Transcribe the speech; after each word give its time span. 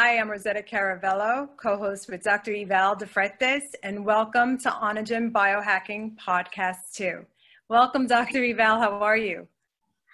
Hi, 0.00 0.16
I'm 0.16 0.30
Rosetta 0.30 0.62
Caravello, 0.62 1.48
co-host 1.56 2.08
with 2.08 2.22
Dr. 2.22 2.52
Ivel 2.52 2.94
De 2.94 3.04
Freitas, 3.04 3.64
and 3.82 4.04
welcome 4.04 4.56
to 4.58 4.70
Onogen 4.70 5.32
Biohacking 5.32 6.14
Podcast 6.24 6.92
2. 6.94 7.26
Welcome, 7.68 8.06
Dr. 8.06 8.44
Ivel. 8.44 8.78
How 8.78 8.92
are 9.02 9.16
you? 9.16 9.48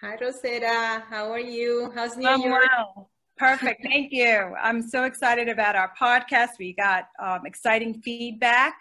Hi, 0.01 0.17
Rosetta. 0.19 1.05
How 1.07 1.31
are 1.31 1.39
you? 1.39 1.93
How's 1.95 2.17
New 2.17 2.27
I'm 2.27 2.41
York? 2.41 2.63
well. 2.67 3.11
Perfect. 3.37 3.83
Thank 3.83 4.11
you. 4.11 4.55
I'm 4.59 4.81
so 4.81 5.05
excited 5.05 5.51
about 5.51 5.77
our 5.77 5.93
podcast. 6.01 6.53
We 6.59 6.73
got 6.73 7.09
um, 7.23 7.45
exciting 7.45 8.01
feedback, 8.01 8.79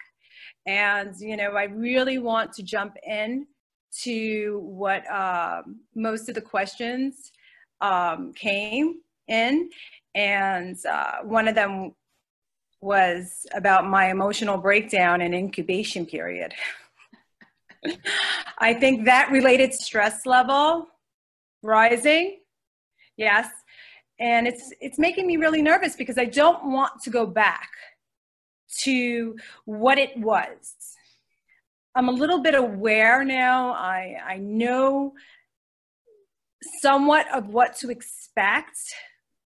and 0.64 1.14
you 1.20 1.36
know, 1.36 1.50
I 1.50 1.64
really 1.64 2.16
want 2.16 2.54
to 2.54 2.62
jump 2.62 2.96
in 3.06 3.46
to 4.04 4.58
what 4.64 5.06
um, 5.12 5.80
most 5.94 6.30
of 6.30 6.34
the 6.34 6.40
questions 6.40 7.30
um, 7.82 8.32
came 8.32 9.00
in 9.28 9.68
and 10.14 10.76
uh, 10.86 11.18
one 11.22 11.48
of 11.48 11.54
them 11.54 11.94
was 12.80 13.46
about 13.54 13.86
my 13.86 14.10
emotional 14.10 14.58
breakdown 14.58 15.20
and 15.22 15.34
incubation 15.34 16.04
period. 16.06 16.52
I 18.58 18.74
think 18.74 19.06
that 19.06 19.30
related 19.30 19.72
stress 19.72 20.26
level 20.26 20.88
rising, 21.62 22.38
yes, 23.16 23.48
and 24.18 24.46
it's 24.46 24.72
it's 24.80 24.98
making 24.98 25.26
me 25.26 25.36
really 25.36 25.62
nervous 25.62 25.96
because 25.96 26.18
I 26.18 26.26
don't 26.26 26.70
want 26.70 27.02
to 27.02 27.10
go 27.10 27.26
back 27.26 27.68
to 28.82 29.36
what 29.64 29.98
it 29.98 30.18
was. 30.18 30.74
I'm 31.94 32.08
a 32.08 32.12
little 32.12 32.40
bit 32.42 32.54
aware 32.54 33.24
now. 33.24 33.72
I 33.72 34.18
I 34.24 34.36
know 34.38 35.14
somewhat 36.80 37.26
of 37.34 37.48
what 37.48 37.76
to 37.78 37.90
expect 37.90 38.78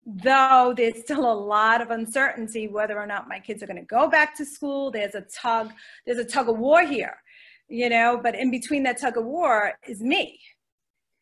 though 0.06 0.74
there's 0.76 1.00
still 1.00 1.30
a 1.30 1.32
lot 1.32 1.80
of 1.80 1.90
uncertainty 1.90 2.68
whether 2.68 2.98
or 2.98 3.06
not 3.06 3.28
my 3.28 3.38
kids 3.38 3.62
are 3.62 3.66
going 3.66 3.78
to 3.78 3.82
go 3.82 4.08
back 4.08 4.36
to 4.36 4.44
school 4.44 4.90
there's 4.90 5.14
a 5.14 5.24
tug 5.34 5.70
there's 6.06 6.18
a 6.18 6.24
tug 6.24 6.48
of 6.48 6.58
war 6.58 6.82
here 6.82 7.16
you 7.68 7.88
know 7.88 8.20
but 8.22 8.34
in 8.34 8.50
between 8.50 8.82
that 8.82 9.00
tug 9.00 9.16
of 9.16 9.24
war 9.24 9.72
is 9.88 10.00
me 10.02 10.38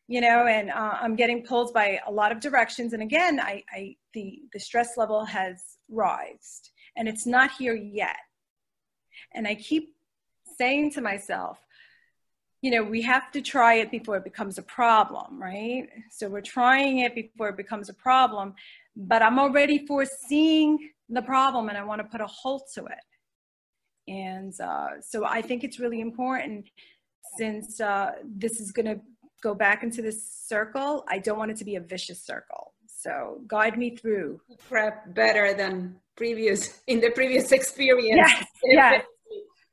you 0.08 0.20
know 0.20 0.47
and 0.47 0.70
uh, 0.70 0.97
i'm 1.00 1.14
getting 1.14 1.44
pulled 1.44 1.72
by 1.72 2.00
a 2.06 2.11
lot 2.11 2.33
of 2.33 2.41
directions 2.41 2.92
and 2.92 3.02
again 3.02 3.39
i, 3.39 3.62
I 3.72 3.97
the 4.14 4.41
the 4.52 4.58
stress 4.58 4.96
level 4.96 5.24
has 5.24 5.62
rised 5.89 6.70
and 6.96 7.08
it's 7.08 7.27
not 7.27 7.52
here 7.52 7.74
yet. 7.74 8.17
And 9.34 9.46
i 9.46 9.55
keep 9.55 9.94
saying 10.58 10.92
to 10.92 11.00
myself 11.00 11.58
you 12.62 12.70
know, 12.70 12.82
we 12.82 13.02
have 13.02 13.30
to 13.32 13.42
try 13.42 13.74
it 13.74 13.91
before 13.91 14.16
it 14.16 14.24
becomes 14.24 14.56
a 14.56 14.62
problem, 14.62 15.42
right? 15.42 15.88
So 16.10 16.28
we're 16.28 16.41
trying 16.41 17.00
it 17.00 17.14
before 17.14 17.48
it 17.48 17.56
becomes 17.56 17.88
a 17.88 17.94
problem, 17.94 18.55
but 18.96 19.20
I'm 19.20 19.38
already 19.38 19.84
foreseeing 19.84 20.78
the 21.08 21.22
problem 21.22 21.68
and 21.68 21.77
I 21.77 21.83
want 21.83 22.00
to 22.00 22.05
put 22.05 22.20
a 22.20 22.27
halt 22.27 22.70
to 22.74 22.86
it. 22.86 23.05
And 24.08 24.58
uh, 24.60 25.00
so 25.00 25.27
I 25.27 25.42
think 25.42 25.64
it's 25.64 25.80
really 25.80 26.00
important 26.00 26.70
since 27.36 27.80
uh, 27.80 28.12
this 28.24 28.60
is 28.60 28.70
going 28.70 28.86
to 28.86 29.00
go 29.42 29.55
back 29.55 29.83
into 29.83 30.00
this 30.00 30.30
circle, 30.46 31.05
I 31.08 31.18
don't 31.18 31.38
want 31.38 31.50
it 31.50 31.56
to 31.58 31.64
be 31.64 31.77
a 31.77 31.80
vicious 31.80 32.22
circle. 32.22 32.74
So 32.86 33.40
guide 33.48 33.77
me 33.77 33.96
through. 33.96 34.40
Prep 34.68 35.12
better 35.14 35.52
than 35.52 35.96
previous 36.16 36.80
in 36.86 37.00
the 37.00 37.10
previous 37.10 37.50
experience. 37.50 38.30
Yes, 38.30 38.46
yes. 38.64 39.05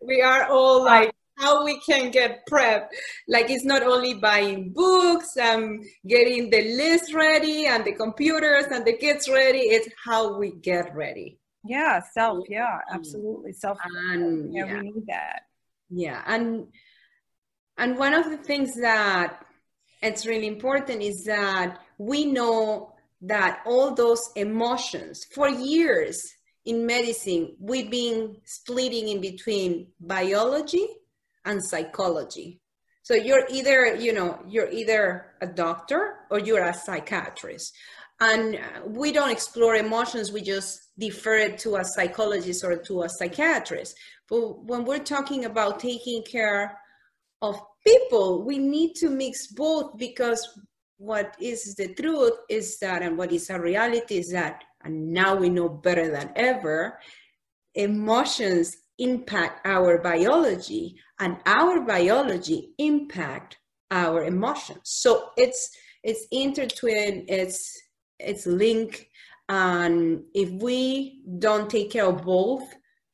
We 0.01 0.21
are 0.21 0.47
all 0.47 0.85
like 0.85 1.11
how 1.39 1.63
we 1.63 1.79
can 1.79 2.11
get 2.11 2.45
prep. 2.45 2.91
Like 3.27 3.49
it's 3.49 3.65
not 3.65 3.81
only 3.81 4.13
buying 4.15 4.71
books 4.71 5.37
and 5.37 5.83
getting 6.05 6.49
the 6.49 6.61
list 6.75 7.13
ready 7.13 7.65
and 7.65 7.85
the 7.85 7.93
computers 7.93 8.65
and 8.65 8.85
the 8.85 8.93
kids 8.93 9.29
ready, 9.29 9.59
it's 9.59 9.89
how 10.05 10.37
we 10.37 10.51
get 10.51 10.93
ready. 10.93 11.39
Yeah, 11.65 12.01
self. 12.13 12.39
Mm-hmm. 12.39 12.53
Yeah, 12.53 12.79
absolutely. 12.91 13.53
Self. 13.53 13.77
And 14.11 14.53
yeah, 14.53 14.65
yeah, 14.65 14.73
we 14.73 14.91
need 14.91 15.07
that. 15.07 15.41
Yeah. 15.89 16.21
And 16.25 16.67
and 17.77 17.97
one 17.97 18.13
of 18.13 18.29
the 18.29 18.37
things 18.37 18.75
that 18.81 19.45
it's 20.01 20.25
really 20.25 20.47
important 20.47 21.01
is 21.01 21.23
that 21.25 21.79
we 21.97 22.25
know 22.25 22.93
that 23.21 23.61
all 23.65 23.93
those 23.93 24.29
emotions 24.35 25.25
for 25.33 25.49
years 25.49 26.21
in 26.65 26.85
medicine 26.85 27.55
we've 27.59 27.89
been 27.89 28.35
splitting 28.45 29.09
in 29.09 29.19
between 29.19 29.87
biology 29.99 30.87
and 31.49 31.63
psychology. 31.63 32.61
So 33.01 33.15
you're 33.15 33.47
either, 33.49 33.95
you 33.95 34.13
know, 34.13 34.39
you're 34.47 34.69
either 34.69 35.33
a 35.41 35.47
doctor 35.47 36.27
or 36.29 36.39
you're 36.39 36.63
a 36.63 36.73
psychiatrist. 36.73 37.75
And 38.21 38.59
we 38.85 39.11
don't 39.11 39.31
explore 39.31 39.75
emotions, 39.75 40.31
we 40.31 40.41
just 40.41 40.79
defer 40.97 41.37
it 41.37 41.57
to 41.59 41.77
a 41.77 41.85
psychologist 41.85 42.63
or 42.63 42.77
to 42.77 43.03
a 43.03 43.09
psychiatrist. 43.09 43.95
But 44.29 44.63
when 44.65 44.83
we're 44.85 44.99
talking 45.15 45.45
about 45.45 45.79
taking 45.79 46.21
care 46.23 46.77
of 47.41 47.59
people, 47.87 48.43
we 48.43 48.57
need 48.59 48.93
to 48.95 49.09
mix 49.09 49.47
both 49.47 49.97
because 49.97 50.41
what 50.97 51.35
is 51.39 51.75
the 51.75 51.93
truth 51.93 52.33
is 52.49 52.77
that, 52.79 53.01
and 53.01 53.17
what 53.17 53.31
is 53.31 53.49
a 53.49 53.59
reality 53.59 54.17
is 54.17 54.31
that, 54.31 54.65
and 54.83 55.13
now 55.13 55.35
we 55.35 55.49
know 55.49 55.69
better 55.69 56.11
than 56.11 56.31
ever, 56.35 56.99
emotions 57.73 58.75
impact 58.99 59.65
our 59.65 59.97
biology 59.99 60.95
and 61.19 61.37
our 61.45 61.81
biology 61.81 62.73
impact 62.77 63.57
our 63.91 64.23
emotions. 64.23 64.81
So 64.83 65.31
it's 65.37 65.71
it's 66.03 66.27
intertwined 66.31 67.25
it's 67.29 67.81
it's 68.19 68.45
linked 68.45 69.05
and 69.49 70.23
if 70.33 70.49
we 70.61 71.23
don't 71.39 71.69
take 71.69 71.91
care 71.91 72.05
of 72.05 72.23
both 72.23 72.63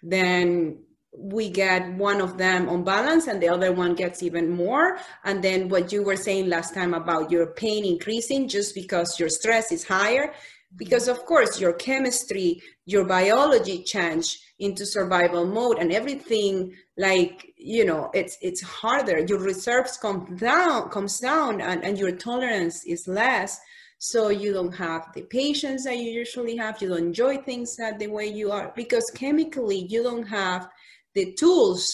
then 0.04 0.80
we 1.18 1.50
get 1.50 1.94
one 1.94 2.22
of 2.22 2.38
them 2.38 2.68
on 2.70 2.84
balance 2.84 3.28
and 3.28 3.42
the 3.42 3.50
other 3.50 3.72
one 3.72 3.96
gets 3.96 4.22
even 4.22 4.50
more. 4.50 4.98
And 5.24 5.44
then 5.44 5.70
what 5.70 5.92
you 5.92 6.04
were 6.04 6.16
saying 6.16 6.50
last 6.50 6.74
time 6.74 6.94
about 6.94 7.32
your 7.32 7.48
pain 7.48 7.86
increasing 7.86 8.48
just 8.48 8.76
because 8.76 9.20
your 9.20 9.30
stress 9.30 9.72
is 9.72 9.86
higher 9.86 10.34
because 10.78 11.08
of 11.08 11.26
course 11.26 11.60
your 11.60 11.74
chemistry 11.74 12.62
your 12.86 13.06
biology 13.06 13.84
change 13.84 14.40
into 14.60 14.86
survival 14.86 15.46
mode 15.46 15.78
and 15.80 15.92
everything 15.92 16.74
like 16.98 17.54
you 17.58 17.86
know 17.86 18.10
it's 18.14 18.38
it's 18.42 18.62
harder. 18.62 19.20
Your 19.20 19.40
reserves 19.40 19.98
come 19.98 20.36
down 20.38 20.90
comes 20.90 21.20
down 21.20 21.62
and, 21.62 21.84
and 21.84 21.98
your 21.98 22.12
tolerance 22.16 22.86
is 22.86 23.08
less. 23.08 23.60
So 23.98 24.30
you 24.30 24.54
don't 24.54 24.76
have 24.76 25.08
the 25.14 25.24
patience 25.24 25.86
that 25.86 25.98
you 25.98 26.12
usually 26.12 26.58
have. 26.58 26.82
You 26.82 26.90
don't 26.90 27.00
enjoy 27.00 27.38
things 27.38 27.76
that 27.78 27.98
the 27.98 28.08
way 28.08 28.28
you 28.28 28.52
are. 28.52 28.72
Because 28.76 29.10
chemically 29.16 29.88
you 29.90 30.04
don't 30.04 30.28
have 30.28 30.70
the 31.14 31.34
tools 31.34 31.94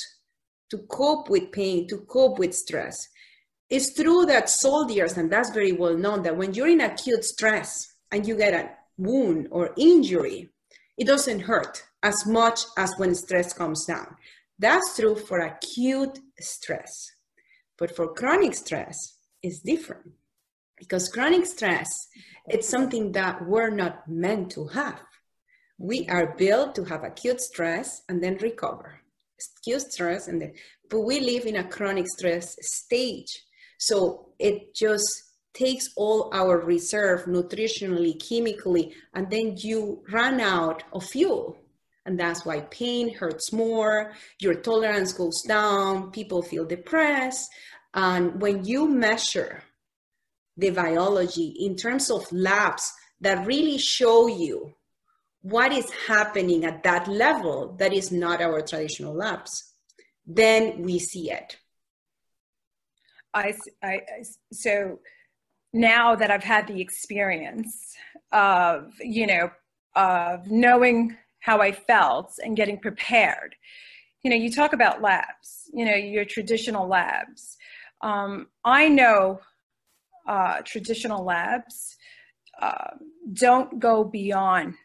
to 0.72 0.80
cope 0.90 1.30
with 1.30 1.52
pain 1.52 1.88
to 1.88 2.00
cope 2.10 2.40
with 2.40 2.56
stress. 2.56 3.08
It's 3.70 3.94
true 3.94 4.26
that 4.26 4.50
soldiers 4.50 5.18
and 5.18 5.32
that's 5.32 5.52
very 5.52 5.72
well 5.72 5.96
known 5.96 6.24
that 6.24 6.38
when 6.38 6.54
you're 6.54 6.68
in 6.68 6.82
acute 6.82 7.24
stress 7.24 7.88
and 8.12 8.28
you 8.28 8.36
get 8.36 8.54
a 8.54 8.70
wound 8.98 9.48
or 9.52 9.74
injury 9.78 10.50
it 11.02 11.08
doesn't 11.08 11.40
hurt 11.40 11.84
as 12.04 12.28
much 12.28 12.60
as 12.78 12.94
when 12.98 13.16
stress 13.16 13.54
comes 13.54 13.86
down. 13.86 14.18
That's 14.60 14.96
true 14.96 15.16
for 15.16 15.40
acute 15.40 16.20
stress. 16.40 16.92
But 17.76 17.96
for 17.96 18.14
chronic 18.14 18.54
stress, 18.54 18.96
it's 19.42 19.62
different 19.62 20.12
because 20.78 21.10
chronic 21.10 21.48
stress, 21.48 21.88
it's 22.48 22.70
something 22.70 23.14
that 23.14 23.48
we're 23.48 23.72
not 23.72 24.08
meant 24.08 24.52
to 24.52 24.68
have. 24.68 25.02
We 25.80 26.08
are 26.08 26.36
built 26.38 26.76
to 26.76 26.84
have 26.84 27.04
acute 27.04 27.42
stress 27.42 28.04
and 28.08 28.24
then 28.24 28.38
recover. 28.38 29.02
Acute 29.58 29.92
stress 29.92 30.28
and 30.28 30.40
then, 30.40 30.54
but 30.88 31.02
we 31.02 31.20
live 31.20 31.48
in 31.48 31.56
a 31.56 31.64
chronic 31.68 32.06
stress 32.08 32.56
stage. 32.62 33.44
So 33.80 34.34
it 34.38 34.76
just 34.76 35.31
takes 35.54 35.90
all 35.96 36.30
our 36.34 36.58
reserve 36.60 37.26
nutritionally, 37.26 38.20
chemically, 38.20 38.94
and 39.14 39.30
then 39.30 39.56
you 39.58 40.04
run 40.12 40.40
out 40.40 40.84
of 40.94 41.04
fuel. 41.04 41.58
And 42.06 42.20
that's 42.20 42.46
why 42.46 42.62
pain 42.62 43.14
hurts 43.14 43.54
more, 43.54 44.14
your 44.40 44.56
tolerance 44.56 45.14
goes 45.14 45.42
down, 45.44 46.12
people 46.12 46.42
feel 46.42 46.66
depressed. 46.66 47.50
And 47.94 48.42
when 48.42 48.66
you 48.66 48.88
measure 48.88 49.64
the 50.58 50.72
biology 50.72 51.56
in 51.60 51.76
terms 51.76 52.10
of 52.10 52.32
labs 52.32 52.92
that 53.20 53.46
really 53.46 53.78
show 53.78 54.28
you 54.28 54.74
what 55.42 55.72
is 55.72 55.90
happening 56.08 56.66
at 56.66 56.84
that 56.84 57.08
level 57.08 57.76
that 57.80 57.94
is 57.94 58.12
not 58.12 58.42
our 58.42 58.62
traditional 58.62 59.14
labs, 59.14 59.74
then 60.26 60.82
we 60.82 61.00
see 61.00 61.32
it. 61.32 61.58
I, 63.34 63.54
I 63.84 64.02
so 64.52 65.00
now 65.74 66.16
that 66.16 66.30
I've 66.30 66.44
had 66.44 66.68
the 66.68 66.82
experience 66.82 67.96
of, 68.32 68.94
you 69.00 69.28
know, 69.28 69.52
of 69.96 70.50
knowing 70.50 71.16
how 71.40 71.60
I 71.60 71.72
felt 71.72 72.34
and 72.44 72.56
getting 72.56 72.80
prepared. 72.80 73.56
You 74.24 74.30
know, 74.30 74.38
you 74.38 74.52
talk 74.52 74.74
about 74.74 75.02
labs, 75.02 75.70
you 75.74 75.86
know, 75.86 75.96
your 75.96 76.26
traditional 76.26 76.88
labs. 76.88 77.58
Um, 78.02 78.48
I 78.64 78.88
know 78.88 79.40
uh, 80.28 80.62
traditional 80.64 81.24
labs 81.24 81.98
uh, 82.62 82.92
don't 83.34 83.80
go 83.80 84.04
beyond 84.04 84.76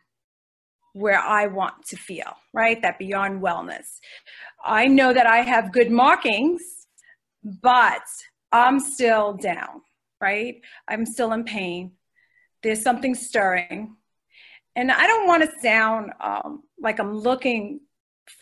where 0.94 1.18
I 1.18 1.46
want 1.46 1.84
to 1.88 1.96
feel, 1.96 2.34
right? 2.54 2.80
That 2.80 2.98
beyond 2.98 3.42
wellness. 3.42 4.00
I 4.64 4.86
know 4.86 5.12
that 5.12 5.26
I 5.26 5.42
have 5.42 5.72
good 5.72 5.90
markings, 5.90 6.62
but 7.44 8.02
I'm 8.50 8.80
still 8.80 9.34
down, 9.34 9.82
right? 10.20 10.60
I'm 10.88 11.06
still 11.06 11.32
in 11.32 11.44
pain. 11.44 11.92
There's 12.62 12.82
something 12.82 13.14
stirring. 13.14 13.96
And 14.74 14.90
I 14.90 15.06
don't 15.06 15.26
want 15.26 15.42
to 15.42 15.60
sound 15.60 16.12
um, 16.20 16.62
like 16.78 16.98
I'm 17.00 17.16
looking 17.16 17.80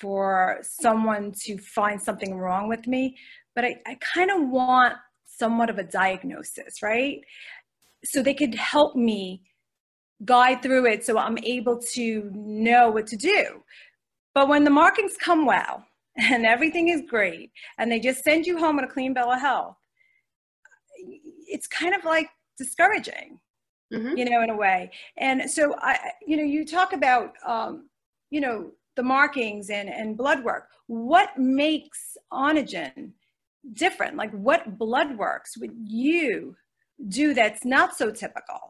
for 0.00 0.58
someone 0.62 1.32
to 1.42 1.58
find 1.58 2.00
something 2.00 2.36
wrong 2.36 2.68
with 2.68 2.86
me, 2.86 3.16
but 3.54 3.64
I, 3.64 3.76
I 3.86 3.98
kind 4.14 4.30
of 4.30 4.48
want 4.48 4.94
somewhat 5.26 5.70
of 5.70 5.78
a 5.78 5.84
diagnosis, 5.84 6.82
right? 6.82 7.20
So 8.04 8.22
they 8.22 8.34
could 8.34 8.54
help 8.54 8.96
me 8.96 9.42
guide 10.24 10.62
through 10.62 10.86
it 10.86 11.04
so 11.04 11.18
I'm 11.18 11.38
able 11.38 11.78
to 11.94 12.30
know 12.34 12.90
what 12.90 13.06
to 13.08 13.16
do. 13.16 13.62
But 14.34 14.48
when 14.48 14.64
the 14.64 14.70
markings 14.70 15.16
come 15.16 15.46
well 15.46 15.84
and 16.18 16.46
everything 16.46 16.88
is 16.88 17.02
great 17.08 17.50
and 17.78 17.90
they 17.90 18.00
just 18.00 18.24
send 18.24 18.46
you 18.46 18.58
home 18.58 18.76
with 18.76 18.86
a 18.86 18.92
clean 18.92 19.14
bill 19.14 19.32
of 19.32 19.40
health, 19.40 19.76
it's 21.54 21.68
kind 21.68 21.94
of 21.94 22.04
like 22.04 22.28
discouraging, 22.58 23.38
mm-hmm. 23.92 24.16
you 24.18 24.24
know, 24.28 24.42
in 24.42 24.50
a 24.50 24.56
way. 24.56 24.90
And 25.16 25.48
so 25.50 25.74
I, 25.78 25.92
you 26.26 26.36
know, 26.36 26.42
you 26.42 26.66
talk 26.66 26.92
about, 26.92 27.32
um, 27.46 27.88
you 28.30 28.40
know, 28.40 28.72
the 28.96 29.02
markings 29.02 29.70
and, 29.70 29.88
and 29.88 30.16
blood 30.16 30.44
work. 30.44 30.64
What 30.86 31.30
makes 31.38 32.16
Onogen 32.32 33.12
different? 33.72 34.16
Like 34.16 34.32
what 34.32 34.78
blood 34.78 35.16
works 35.16 35.56
would 35.56 35.74
you 35.86 36.56
do 37.08 37.34
that's 37.34 37.64
not 37.64 37.96
so 37.96 38.10
typical? 38.10 38.62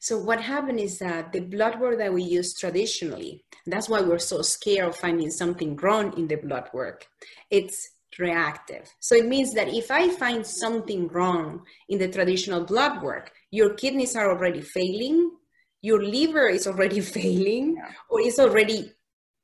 So 0.00 0.16
what 0.18 0.40
happened 0.40 0.80
is 0.80 0.98
that 1.00 1.32
the 1.32 1.40
blood 1.40 1.80
work 1.80 1.98
that 1.98 2.12
we 2.12 2.22
use 2.22 2.54
traditionally, 2.54 3.44
that's 3.66 3.88
why 3.88 4.00
we're 4.00 4.18
so 4.18 4.42
scared 4.42 4.88
of 4.88 4.96
finding 4.96 5.30
something 5.30 5.76
wrong 5.76 6.16
in 6.16 6.28
the 6.28 6.36
blood 6.36 6.68
work. 6.72 7.06
It's 7.50 7.90
reactive. 8.18 8.92
So 9.00 9.14
it 9.14 9.26
means 9.26 9.52
that 9.54 9.68
if 9.68 9.90
I 9.90 10.08
find 10.08 10.46
something 10.46 11.08
wrong 11.08 11.62
in 11.88 11.98
the 11.98 12.08
traditional 12.08 12.64
blood 12.64 13.02
work, 13.02 13.32
your 13.50 13.74
kidneys 13.74 14.16
are 14.16 14.30
already 14.30 14.60
failing, 14.60 15.30
your 15.82 16.02
liver 16.02 16.48
is 16.48 16.66
already 16.66 17.00
failing, 17.16 17.76
yeah. 17.76 17.92
or 18.08 18.20
it's 18.20 18.38
already 18.38 18.92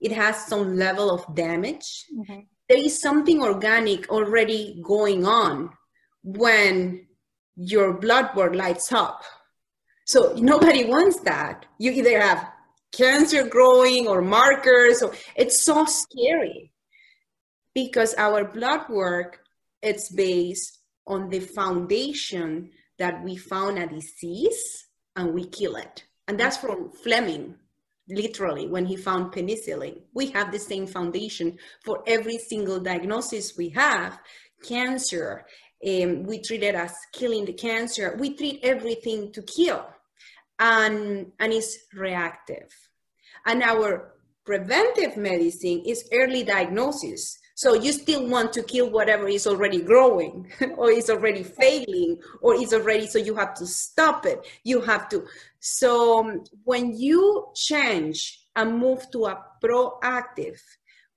it 0.00 0.12
has 0.12 0.46
some 0.46 0.76
level 0.76 1.10
of 1.10 1.34
damage. 1.34 2.04
Mm-hmm. 2.14 2.40
There 2.68 2.78
is 2.78 3.00
something 3.00 3.42
organic 3.42 4.08
already 4.10 4.80
going 4.82 5.24
on 5.24 5.70
when 6.22 7.06
your 7.56 7.94
blood 7.94 8.34
work 8.36 8.54
lights 8.54 8.92
up. 8.92 9.22
So 10.06 10.34
nobody 10.36 10.84
wants 10.84 11.20
that. 11.20 11.66
You 11.78 11.92
either 11.92 12.20
have 12.20 12.46
cancer 12.92 13.48
growing 13.48 14.06
or 14.06 14.20
markers. 14.20 15.02
or 15.02 15.14
it's 15.36 15.62
so 15.62 15.84
scary 15.84 16.73
because 17.74 18.14
our 18.14 18.44
blood 18.44 18.88
work 18.88 19.44
it's 19.84 20.10
based 20.10 20.78
on 21.06 21.28
the 21.28 21.40
foundation 21.40 22.70
that 22.98 23.22
we 23.22 23.36
found 23.36 23.78
a 23.78 23.86
disease 23.86 24.86
and 25.14 25.34
we 25.34 25.46
kill 25.46 25.76
it. 25.76 26.04
And 26.26 26.40
that's 26.40 26.56
from 26.56 26.90
Fleming, 27.02 27.56
literally, 28.08 28.66
when 28.66 28.86
he 28.86 28.96
found 28.96 29.32
penicillin. 29.32 30.00
We 30.14 30.28
have 30.28 30.50
the 30.50 30.58
same 30.58 30.86
foundation 30.86 31.58
for 31.84 32.02
every 32.06 32.38
single 32.38 32.80
diagnosis 32.80 33.56
we 33.58 33.68
have. 33.70 34.18
Cancer, 34.66 35.44
um, 35.86 36.22
we 36.22 36.40
treat 36.40 36.62
it 36.62 36.74
as 36.74 36.94
killing 37.12 37.44
the 37.44 37.52
cancer. 37.52 38.16
We 38.18 38.34
treat 38.34 38.60
everything 38.62 39.32
to 39.32 39.42
kill 39.42 39.86
and, 40.58 41.32
and 41.38 41.52
it's 41.52 41.76
reactive. 41.92 42.70
And 43.44 43.62
our 43.62 44.14
preventive 44.46 45.18
medicine 45.18 45.82
is 45.86 46.08
early 46.12 46.42
diagnosis. 46.44 47.38
So 47.56 47.74
you 47.74 47.92
still 47.92 48.28
want 48.28 48.52
to 48.54 48.64
kill 48.64 48.90
whatever 48.90 49.28
is 49.28 49.46
already 49.46 49.80
growing 49.80 50.50
or 50.76 50.90
is 50.90 51.08
already 51.08 51.44
failing 51.44 52.18
or 52.42 52.54
is 52.56 52.72
already, 52.74 53.06
so 53.06 53.18
you 53.18 53.36
have 53.36 53.54
to 53.54 53.66
stop 53.66 54.26
it. 54.26 54.44
You 54.64 54.80
have 54.80 55.08
to. 55.10 55.24
So 55.60 56.20
um, 56.20 56.44
when 56.64 56.96
you 56.96 57.46
change 57.54 58.40
and 58.56 58.78
move 58.78 59.08
to 59.12 59.26
a 59.26 59.44
proactive, 59.62 60.58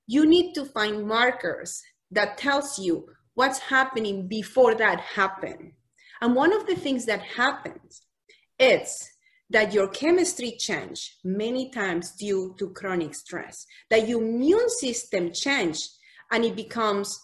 you 0.06 0.28
need 0.28 0.54
to 0.54 0.66
find 0.66 1.08
markers 1.08 1.82
that 2.12 2.38
tells 2.38 2.78
you 2.78 3.08
what's 3.34 3.60
happening 3.60 4.28
before 4.28 4.76
that 4.76 5.00
happened. 5.00 5.72
And 6.22 6.36
one 6.36 6.54
of 6.54 6.68
the 6.68 6.76
things 6.76 7.06
that 7.06 7.22
happens 7.22 8.04
is 8.60 9.10
that 9.50 9.74
your 9.74 9.88
chemistry 9.88 10.56
change 10.58 11.18
many 11.24 11.70
times 11.72 12.12
due 12.12 12.56
to 12.60 12.70
chronic 12.70 13.16
stress, 13.16 13.66
that 13.90 14.08
your 14.08 14.22
immune 14.22 14.70
system 14.70 15.32
change 15.32 15.88
and 16.32 16.44
it 16.46 16.56
becomes 16.56 17.20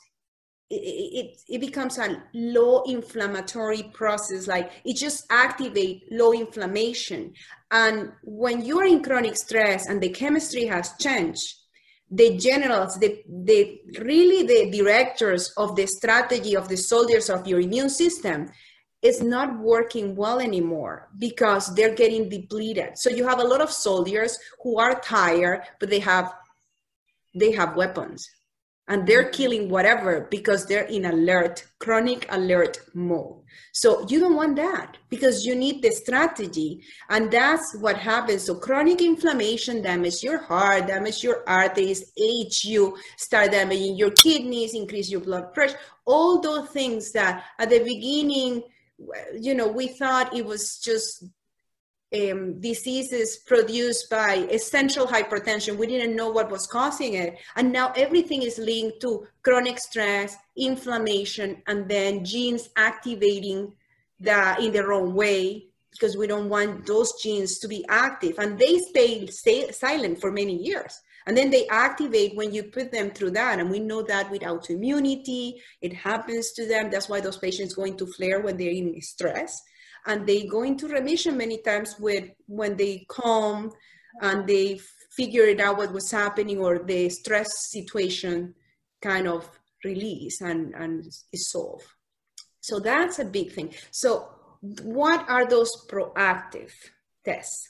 it, 0.69 1.37
it, 1.47 1.61
becomes 1.61 1.99
a 1.99 2.23
low 2.33 2.81
inflammatory 2.83 3.83
process 3.93 4.47
like 4.47 4.71
it 4.85 4.95
just 4.95 5.25
activate 5.29 6.03
low 6.11 6.33
inflammation. 6.33 7.33
And 7.69 8.11
when 8.23 8.65
you 8.65 8.79
are 8.79 8.85
in 8.85 9.03
chronic 9.03 9.35
stress 9.35 9.87
and 9.87 10.01
the 10.01 10.09
chemistry 10.09 10.65
has 10.65 10.93
changed 10.99 11.55
the 12.11 12.37
generals 12.37 12.99
the, 12.99 13.23
the 13.27 13.81
really 13.99 14.45
the 14.45 14.77
directors 14.77 15.51
of 15.57 15.75
the 15.75 15.87
strategy 15.87 16.55
of 16.55 16.67
the 16.67 16.77
soldiers 16.77 17.29
of 17.29 17.47
your 17.47 17.59
immune 17.59 17.89
system 17.89 18.51
is 19.01 19.21
not 19.21 19.59
working 19.59 20.15
well 20.15 20.39
anymore 20.39 21.09
because 21.17 21.73
they're 21.75 21.95
getting 21.95 22.29
depleted. 22.29 22.97
So 22.97 23.09
you 23.09 23.27
have 23.27 23.39
a 23.39 23.43
lot 23.43 23.61
of 23.61 23.71
soldiers 23.71 24.37
who 24.61 24.77
are 24.77 24.99
tired 25.01 25.63
but 25.79 25.89
they 25.89 25.99
have 25.99 26.33
they 27.33 27.51
have 27.51 27.75
weapons 27.75 28.29
and 28.87 29.07
they're 29.07 29.29
killing 29.29 29.69
whatever 29.69 30.27
because 30.29 30.65
they're 30.65 30.83
in 30.83 31.05
alert 31.05 31.65
chronic 31.79 32.25
alert 32.29 32.79
mode. 32.93 33.39
So 33.71 34.05
you 34.09 34.19
don't 34.19 34.35
want 34.35 34.55
that 34.57 34.97
because 35.09 35.45
you 35.45 35.55
need 35.55 35.81
the 35.81 35.91
strategy. 35.91 36.81
And 37.09 37.31
that's 37.31 37.75
what 37.79 37.97
happens. 37.97 38.43
So 38.43 38.55
chronic 38.55 39.01
inflammation 39.01 39.81
damage 39.81 40.21
your 40.21 40.39
heart 40.39 40.87
damage 40.87 41.23
your 41.23 41.47
arteries 41.47 42.11
age 42.21 42.65
you 42.65 42.97
start 43.17 43.51
damaging 43.51 43.95
your 43.97 44.11
kidneys 44.11 44.73
increase 44.73 45.09
your 45.09 45.21
blood 45.21 45.53
pressure 45.53 45.77
all 46.05 46.41
those 46.41 46.69
things 46.69 47.11
that 47.11 47.43
at 47.59 47.69
the 47.69 47.79
beginning 47.79 48.63
you 49.39 49.53
know 49.53 49.67
we 49.67 49.87
thought 49.87 50.35
it 50.35 50.45
was 50.45 50.79
just 50.79 51.25
um, 52.13 52.59
diseases 52.59 53.37
produced 53.37 54.09
by 54.09 54.35
essential 54.51 55.07
hypertension. 55.07 55.77
We 55.77 55.87
didn't 55.87 56.15
know 56.15 56.29
what 56.29 56.51
was 56.51 56.67
causing 56.67 57.15
it. 57.15 57.37
And 57.55 57.71
now 57.71 57.91
everything 57.95 58.43
is 58.43 58.57
linked 58.57 59.01
to 59.01 59.27
chronic 59.41 59.79
stress, 59.79 60.35
inflammation, 60.55 61.61
and 61.67 61.89
then 61.89 62.23
genes 62.23 62.69
activating 62.75 63.73
the, 64.19 64.55
in 64.59 64.71
the 64.71 64.85
wrong 64.85 65.13
way 65.13 65.67
because 65.91 66.17
we 66.17 66.27
don't 66.27 66.49
want 66.49 66.85
those 66.85 67.13
genes 67.21 67.59
to 67.59 67.67
be 67.67 67.85
active. 67.89 68.37
And 68.37 68.57
they 68.57 68.79
stay, 68.79 69.25
stay 69.27 69.71
silent 69.71 70.19
for 70.19 70.31
many 70.31 70.55
years. 70.55 70.99
And 71.25 71.37
then 71.37 71.51
they 71.51 71.67
activate 71.67 72.35
when 72.35 72.53
you 72.53 72.63
put 72.63 72.91
them 72.91 73.11
through 73.11 73.31
that. 73.31 73.59
And 73.59 73.71
we 73.71 73.79
know 73.79 74.01
that 74.03 74.29
with 74.29 74.41
autoimmunity, 74.41 75.53
it 75.81 75.93
happens 75.93 76.51
to 76.53 76.67
them. 76.67 76.89
That's 76.91 77.07
why 77.07 77.21
those 77.21 77.37
patients 77.37 77.73
go 77.73 77.85
into 77.85 78.05
flare 78.05 78.41
when 78.41 78.57
they're 78.57 78.71
in 78.71 78.99
stress 79.01 79.61
and 80.05 80.27
they 80.27 80.45
go 80.45 80.63
into 80.63 80.87
remission 80.87 81.37
many 81.37 81.57
times 81.61 81.95
with 81.99 82.29
when 82.47 82.75
they 82.77 83.05
calm 83.09 83.71
and 84.21 84.47
they 84.47 84.79
figured 85.15 85.61
out 85.61 85.77
what 85.77 85.93
was 85.93 86.11
happening 86.11 86.59
or 86.59 86.79
the 86.79 87.09
stress 87.09 87.49
situation 87.71 88.53
kind 89.01 89.27
of 89.27 89.49
release 89.83 90.41
and, 90.41 90.73
and 90.73 91.05
is 91.31 91.51
solved. 91.51 91.85
So 92.61 92.79
that's 92.79 93.19
a 93.19 93.25
big 93.25 93.51
thing. 93.51 93.73
So 93.91 94.29
what 94.81 95.29
are 95.29 95.45
those 95.45 95.69
proactive 95.87 96.71
tests? 97.25 97.69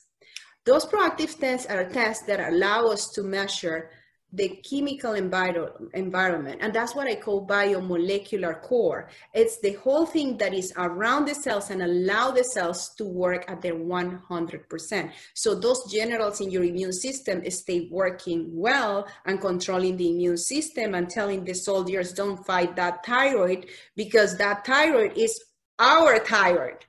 Those 0.65 0.85
proactive 0.85 1.37
tests 1.37 1.67
are 1.67 1.89
tests 1.89 2.25
that 2.27 2.39
allow 2.39 2.87
us 2.87 3.09
to 3.15 3.23
measure 3.23 3.89
the 4.33 4.59
chemical 4.67 5.13
enviro- 5.13 5.93
environment. 5.93 6.59
And 6.61 6.73
that's 6.73 6.95
what 6.95 7.07
I 7.07 7.15
call 7.15 7.45
biomolecular 7.45 8.61
core. 8.61 9.09
It's 9.33 9.59
the 9.59 9.73
whole 9.73 10.07
thing 10.07 10.37
that 10.37 10.53
is 10.53 10.73
around 10.75 11.27
the 11.27 11.35
cells 11.35 11.69
and 11.69 11.83
allow 11.83 12.31
the 12.31 12.43
cells 12.43 12.89
to 12.97 13.05
work 13.05 13.45
at 13.47 13.61
their 13.61 13.75
100%. 13.75 15.11
So 15.35 15.53
those 15.53 15.91
generals 15.91 16.41
in 16.41 16.49
your 16.49 16.63
immune 16.63 16.93
system 16.93 17.49
stay 17.51 17.87
working 17.91 18.49
well 18.51 19.07
and 19.25 19.39
controlling 19.39 19.97
the 19.97 20.09
immune 20.09 20.37
system 20.37 20.95
and 20.95 21.09
telling 21.09 21.45
the 21.45 21.53
soldiers 21.53 22.11
don't 22.11 22.43
fight 22.45 22.75
that 22.75 23.05
thyroid 23.05 23.67
because 23.95 24.37
that 24.37 24.65
thyroid 24.65 25.15
is 25.15 25.39
our 25.77 26.17
thyroid 26.19 26.85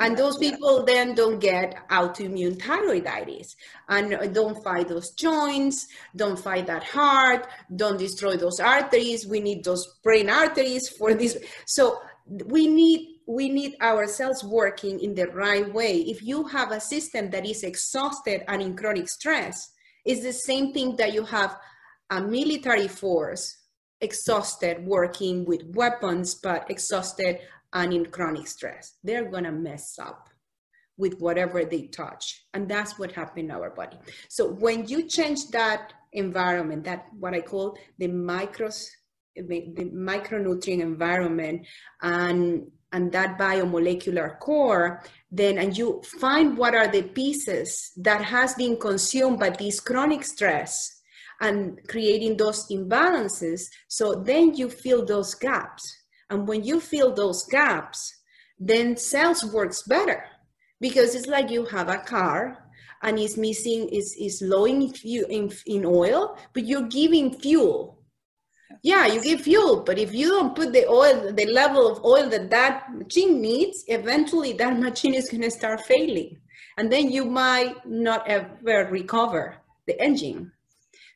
and 0.00 0.16
those 0.16 0.38
people 0.38 0.82
then 0.82 1.14
don't 1.14 1.38
get 1.38 1.86
autoimmune 1.88 2.56
thyroiditis 2.56 3.54
and 3.90 4.34
don't 4.34 4.64
fight 4.64 4.88
those 4.88 5.10
joints, 5.10 5.86
don't 6.16 6.38
fight 6.38 6.66
that 6.66 6.82
heart, 6.82 7.46
don't 7.76 7.98
destroy 7.98 8.36
those 8.36 8.60
arteries. 8.60 9.26
We 9.26 9.40
need 9.40 9.62
those 9.62 9.86
brain 10.02 10.30
arteries 10.30 10.88
for 10.88 11.12
this. 11.12 11.36
So 11.66 12.00
we 12.46 12.66
need 12.66 13.18
we 13.26 13.48
need 13.48 13.76
our 13.80 14.06
cells 14.08 14.42
working 14.42 14.98
in 15.00 15.14
the 15.14 15.26
right 15.28 15.72
way. 15.72 15.98
If 15.98 16.22
you 16.22 16.44
have 16.48 16.72
a 16.72 16.80
system 16.80 17.30
that 17.30 17.46
is 17.46 17.62
exhausted 17.62 18.42
and 18.48 18.60
in 18.60 18.76
chronic 18.76 19.08
stress, 19.08 19.70
it's 20.04 20.22
the 20.22 20.32
same 20.32 20.72
thing 20.72 20.96
that 20.96 21.12
you 21.12 21.24
have 21.24 21.56
a 22.08 22.20
military 22.20 22.88
force 22.88 23.58
exhausted 24.00 24.84
working 24.84 25.44
with 25.44 25.62
weapons, 25.74 26.34
but 26.34 26.68
exhausted 26.70 27.38
and 27.72 27.92
in 27.92 28.06
chronic 28.06 28.46
stress. 28.46 28.96
They're 29.02 29.30
gonna 29.30 29.52
mess 29.52 29.98
up 29.98 30.30
with 31.00 31.18
whatever 31.18 31.64
they 31.64 31.86
touch. 31.86 32.44
And 32.52 32.68
that's 32.68 32.98
what 32.98 33.12
happened 33.12 33.46
in 33.46 33.50
our 33.50 33.70
body. 33.70 33.98
So 34.28 34.52
when 34.52 34.86
you 34.86 35.08
change 35.08 35.48
that 35.48 35.94
environment, 36.12 36.84
that 36.84 37.06
what 37.18 37.34
I 37.34 37.40
call 37.40 37.78
the 37.98 38.08
micros, 38.08 38.86
the 39.34 39.90
micronutrient 39.94 40.80
environment 40.80 41.66
and 42.02 42.70
and 42.92 43.12
that 43.12 43.38
biomolecular 43.38 44.38
core, 44.40 45.02
then 45.30 45.58
and 45.58 45.78
you 45.78 46.02
find 46.20 46.58
what 46.58 46.74
are 46.74 46.88
the 46.88 47.02
pieces 47.02 47.92
that 47.96 48.20
has 48.22 48.54
been 48.54 48.76
consumed 48.76 49.38
by 49.38 49.50
this 49.50 49.78
chronic 49.78 50.24
stress 50.24 51.00
and 51.40 51.78
creating 51.88 52.36
those 52.36 52.68
imbalances. 52.68 53.62
So 53.88 54.14
then 54.14 54.54
you 54.54 54.68
fill 54.68 55.04
those 55.04 55.34
gaps. 55.34 55.99
And 56.30 56.46
when 56.46 56.64
you 56.64 56.80
fill 56.80 57.12
those 57.12 57.44
gaps, 57.44 58.14
then 58.58 58.96
sales 58.96 59.44
works 59.44 59.82
better 59.82 60.24
because 60.80 61.14
it's 61.14 61.26
like 61.26 61.50
you 61.50 61.64
have 61.66 61.88
a 61.88 61.98
car 61.98 62.70
and 63.02 63.18
it's 63.18 63.36
missing 63.36 63.88
is 63.88 64.14
is 64.18 64.42
low 64.42 64.66
in, 64.66 64.92
in 65.04 65.50
in 65.66 65.84
oil 65.84 66.36
but 66.52 66.66
you're 66.66 66.88
giving 66.88 67.38
fuel. 67.38 67.98
Yeah 68.82 69.06
you 69.06 69.22
give 69.22 69.40
fuel 69.42 69.82
but 69.82 69.98
if 69.98 70.14
you 70.14 70.28
don't 70.28 70.54
put 70.54 70.72
the 70.72 70.86
oil 70.86 71.32
the 71.32 71.46
level 71.46 71.90
of 71.90 72.04
oil 72.04 72.28
that 72.28 72.50
that 72.50 72.94
machine 72.94 73.40
needs 73.40 73.84
eventually 73.88 74.52
that 74.54 74.78
machine 74.88 75.14
is 75.14 75.30
going 75.30 75.42
to 75.42 75.50
start 75.50 75.80
failing. 75.80 76.38
And 76.76 76.90
then 76.92 77.10
you 77.10 77.24
might 77.24 77.86
not 77.86 78.26
ever 78.28 78.88
recover 78.90 79.56
the 79.86 80.00
engine 80.00 80.52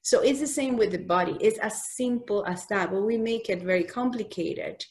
so 0.05 0.21
it's 0.21 0.41
the 0.41 0.47
same 0.47 0.77
with 0.77 0.93
the 0.93 1.05
body 1.17 1.37
it's 1.41 1.59
as 1.59 1.77
simple 1.97 2.45
as 2.47 2.67
that 2.67 2.91
but 2.93 3.03
we 3.03 3.17
make 3.17 3.51
it 3.51 3.63
very 3.63 3.85
complicated 3.85 4.85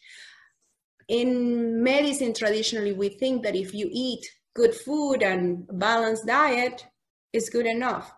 in 1.07 1.81
medicine 1.81 2.33
traditionally 2.33 2.93
we 2.93 3.09
think 3.09 3.43
that 3.43 3.55
if 3.55 3.73
you 3.73 3.87
eat 3.91 4.23
good 4.53 4.73
food 4.73 5.23
and 5.23 5.67
balanced 5.79 6.25
diet 6.25 6.85
is 7.31 7.49
good 7.49 7.65
enough. 7.65 8.13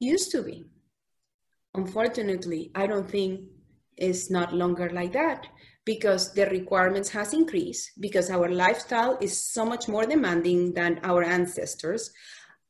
Used 0.00 0.30
to 0.32 0.42
be. 0.42 0.66
Unfortunately, 1.74 2.70
I 2.74 2.86
don't 2.86 3.08
think 3.08 3.40
it's 3.96 4.30
not 4.30 4.54
longer 4.54 4.90
like 4.90 5.12
that 5.12 5.46
because 5.84 6.32
the 6.32 6.46
requirements 6.46 7.10
has 7.10 7.32
increased 7.32 7.92
because 8.00 8.30
our 8.30 8.48
lifestyle 8.48 9.18
is 9.20 9.38
so 9.38 9.64
much 9.64 9.88
more 9.88 10.04
demanding 10.04 10.72
than 10.74 10.98
our 11.02 11.22
ancestors 11.22 12.10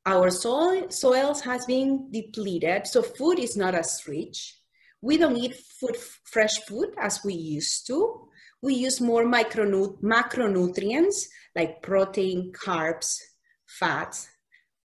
our 0.06 0.30
soil, 0.30 0.88
soils 0.90 1.40
has 1.40 1.66
been 1.66 2.10
depleted 2.10 2.86
so 2.86 3.02
food 3.02 3.38
is 3.38 3.56
not 3.56 3.74
as 3.74 4.02
rich 4.06 4.58
we 5.02 5.18
don't 5.18 5.36
eat 5.36 5.54
food 5.54 5.96
fresh 6.24 6.58
food 6.66 6.94
as 7.00 7.22
we 7.24 7.34
used 7.34 7.86
to 7.86 8.26
we 8.62 8.74
use 8.74 9.00
more 9.00 9.24
micronut- 9.24 10.00
macronutrients 10.00 11.26
like 11.54 11.82
protein, 11.82 12.52
carbs, 12.52 13.20
fats, 13.66 14.28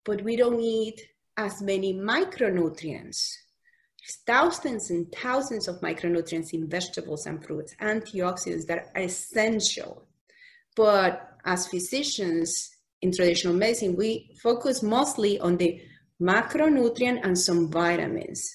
but 0.05 0.23
we 0.23 0.37
don't 0.37 0.61
eat 0.61 1.01
as 1.37 1.61
many 1.61 1.93
micronutrients. 1.93 3.35
There's 4.01 4.19
thousands 4.27 4.91
and 4.91 5.13
thousands 5.13 5.69
of 5.69 5.81
micronutrients 5.81 6.53
in 6.53 6.69
vegetables 6.69 7.27
and 7.27 7.45
fruits, 7.45 7.75
antioxidants 7.81 8.67
that 8.67 8.91
are 8.95 9.03
essential. 9.03 10.07
But 10.75 11.39
as 11.45 11.69
physicians 11.69 12.76
in 13.03 13.13
traditional 13.13 13.55
medicine, 13.55 13.97
we 13.97 14.31
focus 14.43 14.83
mostly 14.83 15.39
on 15.39 15.57
the 15.57 15.81
macronutrient 16.21 17.21
and 17.23 17.39
some 17.39 17.71
vitamins. 17.71 18.51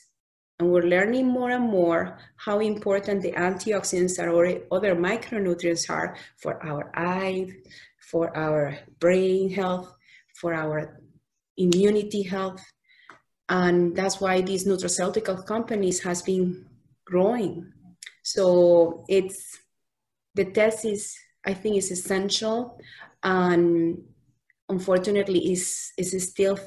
And 0.60 0.72
we're 0.72 0.84
learning 0.84 1.28
more 1.28 1.52
and 1.52 1.66
more 1.66 2.20
how 2.38 2.60
important 2.60 3.22
the 3.22 3.32
antioxidants 3.32 4.20
are 4.22 4.30
or 4.30 4.62
other 4.72 4.96
micronutrients 4.96 5.90
are 5.90 6.16
for 6.38 6.64
our 6.64 6.92
eye, 6.96 7.48
for 7.98 8.36
our 8.38 8.78
brain 9.00 9.50
health, 9.50 9.92
for 10.36 10.54
our 10.54 11.02
immunity 11.58 12.24
health. 12.24 12.62
And 13.50 13.96
that's 13.96 14.22
why 14.22 14.42
these 14.42 14.66
nutraceutical 14.68 15.46
companies 15.46 16.02
has 16.04 16.22
been 16.22 16.66
growing. 17.06 17.72
So 18.24 19.04
it's 19.10 19.60
the 20.36 20.46
test 20.46 20.86
is 20.86 21.18
I 21.46 21.54
think 21.54 21.78
is 21.78 21.92
essential 21.92 22.80
and 23.24 23.98
unfortunately 24.72 25.52
is 25.52 25.92
is 25.98 26.12
still 26.30 26.58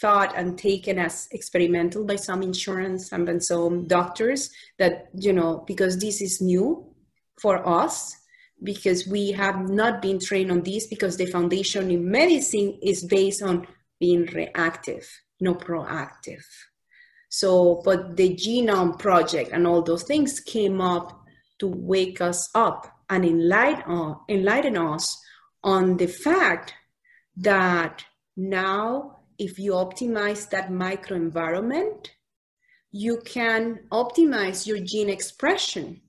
thought 0.00 0.34
and 0.36 0.58
taken 0.58 0.98
as 0.98 1.28
experimental 1.30 2.04
by 2.04 2.16
some 2.16 2.42
insurance 2.42 3.12
and 3.12 3.42
some 3.42 3.86
doctors 3.86 4.50
that 4.78 5.08
you 5.14 5.32
know 5.32 5.64
because 5.66 5.98
this 5.98 6.20
is 6.20 6.40
new 6.40 6.92
for 7.40 7.66
us 7.66 8.16
because 8.62 9.06
we 9.06 9.32
have 9.32 9.68
not 9.68 10.00
been 10.02 10.18
trained 10.18 10.50
on 10.50 10.62
this 10.62 10.86
because 10.86 11.16
the 11.16 11.26
foundation 11.26 11.90
in 11.90 12.10
medicine 12.10 12.78
is 12.82 13.04
based 13.04 13.42
on 13.42 13.66
being 13.98 14.26
reactive, 14.26 15.08
not 15.40 15.60
proactive. 15.60 16.44
So, 17.28 17.80
but 17.84 18.16
the 18.16 18.34
genome 18.34 18.98
project 18.98 19.50
and 19.52 19.66
all 19.66 19.82
those 19.82 20.04
things 20.04 20.40
came 20.40 20.80
up 20.80 21.24
to 21.58 21.66
wake 21.66 22.20
us 22.20 22.48
up 22.54 22.86
and 23.08 23.24
enlighten, 23.24 23.90
uh, 23.90 24.14
enlighten 24.28 24.76
us 24.76 25.16
on 25.64 25.96
the 25.96 26.06
fact 26.06 26.74
that 27.36 28.04
now 28.36 29.20
if 29.38 29.58
you 29.58 29.72
optimize 29.72 30.48
that 30.50 30.70
microenvironment, 30.70 32.08
you 32.90 33.20
can 33.24 33.80
optimize 33.90 34.66
your 34.66 34.78
gene 34.78 35.08
expression 35.08 36.00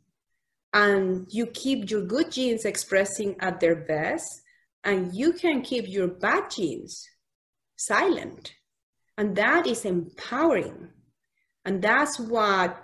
and 0.74 1.26
you 1.30 1.46
keep 1.48 1.90
your 1.90 2.02
good 2.02 2.32
genes 2.32 2.66
expressing 2.66 3.36
at 3.40 3.60
their 3.60 3.76
best 3.76 4.42
and 4.84 5.16
you 5.16 5.34
can 5.34 5.62
keep 5.62 5.88
your 5.88 6.08
bad 6.08 6.50
genes 6.52 7.08
silent. 7.78 8.54
And 9.18 9.36
that 9.36 9.68
is 9.68 9.86
empowering. 9.86 10.90
And 11.66 11.82
that's 11.82 12.20
what 12.20 12.84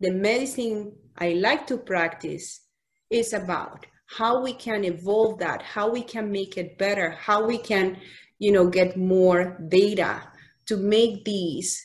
the 0.00 0.10
medicine 0.10 0.92
i 1.16 1.32
like 1.32 1.66
to 1.66 1.76
practice 1.76 2.62
is 3.10 3.32
about 3.32 3.86
how 4.16 4.42
we 4.42 4.52
can 4.52 4.84
evolve 4.84 5.38
that 5.38 5.62
how 5.62 5.90
we 5.90 6.02
can 6.02 6.30
make 6.30 6.56
it 6.56 6.78
better 6.78 7.10
how 7.10 7.44
we 7.44 7.58
can 7.58 7.96
you 8.38 8.52
know 8.52 8.66
get 8.66 8.96
more 8.96 9.58
data 9.68 10.22
to 10.66 10.76
make 10.76 11.24
these 11.24 11.80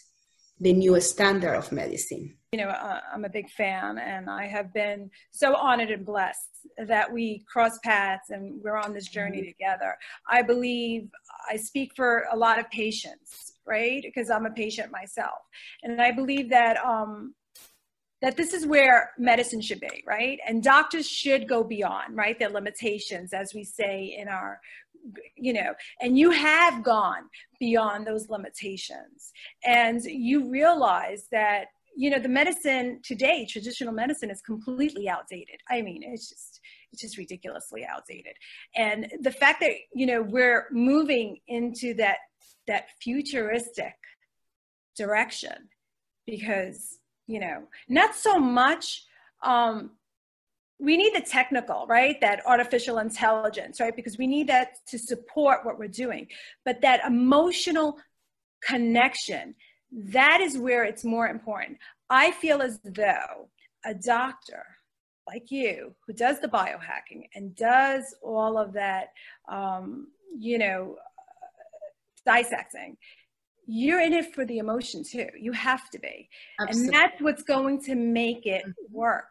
the 0.60 0.74
new 0.74 1.00
standard 1.00 1.56
of 1.56 1.72
medicine 1.72 2.38
you 2.54 2.60
know, 2.60 2.70
uh, 2.70 3.02
I'm 3.14 3.26
a 3.26 3.30
big 3.30 3.50
fan, 3.50 3.98
and 3.98 4.30
I 4.30 4.48
have 4.48 4.74
been 4.74 5.12
so 5.32 5.56
honored 5.56 5.92
and 5.92 6.06
blessed 6.06 6.48
that 6.88 7.12
we 7.12 7.44
cross 7.52 7.78
paths 7.84 8.30
and 8.30 8.62
we're 8.64 8.78
on 8.78 8.94
this 8.94 9.10
journey 9.10 9.40
mm-hmm. 9.40 9.48
together. 9.48 9.98
I 10.30 10.44
believe 10.44 11.10
I 11.52 11.58
speak 11.58 11.92
for 11.94 12.26
a 12.32 12.38
lot 12.38 12.58
of 12.58 12.70
patients, 12.70 13.54
right? 13.66 14.02
Because 14.02 14.30
I'm 14.30 14.46
a 14.46 14.52
patient 14.52 14.92
myself, 14.92 15.40
and 15.84 16.02
I 16.02 16.12
believe 16.12 16.50
that 16.52 16.78
um, 16.78 17.36
that 18.22 18.36
this 18.36 18.54
is 18.54 18.66
where 18.66 19.12
medicine 19.18 19.62
should 19.62 19.80
be, 19.80 20.04
right? 20.08 20.40
And 20.48 20.64
doctors 20.64 21.08
should 21.08 21.48
go 21.48 21.64
beyond, 21.64 22.16
right, 22.16 22.38
their 22.38 22.50
limitations, 22.50 23.34
as 23.34 23.54
we 23.54 23.64
say 23.64 24.16
in 24.18 24.28
our 24.28 24.60
you 25.36 25.54
know 25.54 25.74
and 26.02 26.18
you 26.18 26.32
have 26.32 26.84
gone 26.84 27.30
beyond 27.60 28.06
those 28.06 28.30
limitations. 28.30 29.32
And 29.66 30.02
you 30.04 30.50
realize 30.50 31.28
that 31.32 31.68
you 31.96 32.10
know 32.10 32.20
the 32.20 32.30
medicine 32.30 33.00
today 33.04 33.46
traditional 33.50 33.94
medicine 33.94 34.30
is 34.30 34.42
completely 34.42 35.08
outdated. 35.08 35.62
I 35.70 35.82
mean 35.82 36.04
it's 36.04 36.30
just 36.30 36.60
it's 36.92 37.02
just 37.02 37.18
ridiculously 37.18 37.86
outdated. 37.86 38.34
And 38.76 39.12
the 39.22 39.32
fact 39.32 39.62
that 39.62 39.74
you 39.94 40.06
know 40.06 40.22
we're 40.22 40.68
moving 40.72 41.38
into 41.48 41.94
that 41.96 42.18
that 42.68 42.88
futuristic 43.02 43.96
direction 44.96 45.70
because 46.26 46.98
you 47.28 47.40
know 47.40 47.64
not 47.88 48.16
so 48.16 48.40
much 48.40 49.04
um 49.44 49.92
we 50.80 50.96
need 50.96 51.16
the 51.16 51.22
technical 51.22 51.88
right? 51.88 52.22
That 52.22 52.46
artificial 52.46 53.00
intelligence 53.00 53.80
right? 53.80 53.96
Because 53.96 54.18
we 54.18 54.28
need 54.28 54.48
that 54.48 54.78
to 54.90 55.00
support 55.00 55.66
what 55.66 55.80
we're 55.80 55.88
doing. 55.88 56.28
But 56.66 56.82
that 56.82 57.04
emotional 57.06 57.98
connection 58.62 59.56
that 59.92 60.42
is 60.42 60.58
where 60.58 60.84
it's 60.84 61.04
more 61.04 61.30
important. 61.30 61.78
I 62.10 62.32
feel 62.32 62.62
as 62.62 62.80
though 62.84 63.50
a 63.86 63.94
doctor 63.94 64.66
like 65.28 65.52
you 65.52 65.94
who 66.06 66.14
does 66.14 66.40
the 66.40 66.48
biohacking 66.48 67.28
and 67.36 67.54
does 67.56 68.16
all 68.22 68.58
of 68.58 68.74
that, 68.74 69.10
um, 69.50 70.08
you 70.38 70.58
know, 70.58 70.96
dissecting, 72.26 72.98
you're 73.68 74.00
in 74.02 74.14
it 74.14 74.34
for 74.34 74.46
the 74.46 74.58
emotion 74.58 75.04
too. 75.04 75.28
You 75.40 75.52
have 75.52 75.90
to 75.92 76.00
be. 76.00 76.30
Absolutely. 76.60 76.88
And 76.88 76.94
that's 76.96 77.22
what's 77.22 77.44
going 77.44 77.82
to 77.84 77.96
make 77.96 78.46
it 78.46 78.64
mm-hmm. 78.66 78.98
work. 78.98 79.30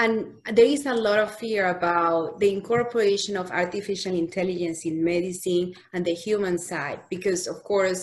and 0.00 0.32
there 0.54 0.64
is 0.64 0.86
a 0.86 0.94
lot 0.94 1.18
of 1.18 1.30
fear 1.36 1.68
about 1.76 2.38
the 2.40 2.50
incorporation 2.50 3.36
of 3.36 3.50
artificial 3.50 4.14
intelligence 4.14 4.86
in 4.86 5.04
medicine 5.04 5.74
and 5.92 6.04
the 6.04 6.14
human 6.14 6.56
side 6.58 7.00
because 7.10 7.46
of 7.46 7.62
course 7.62 8.02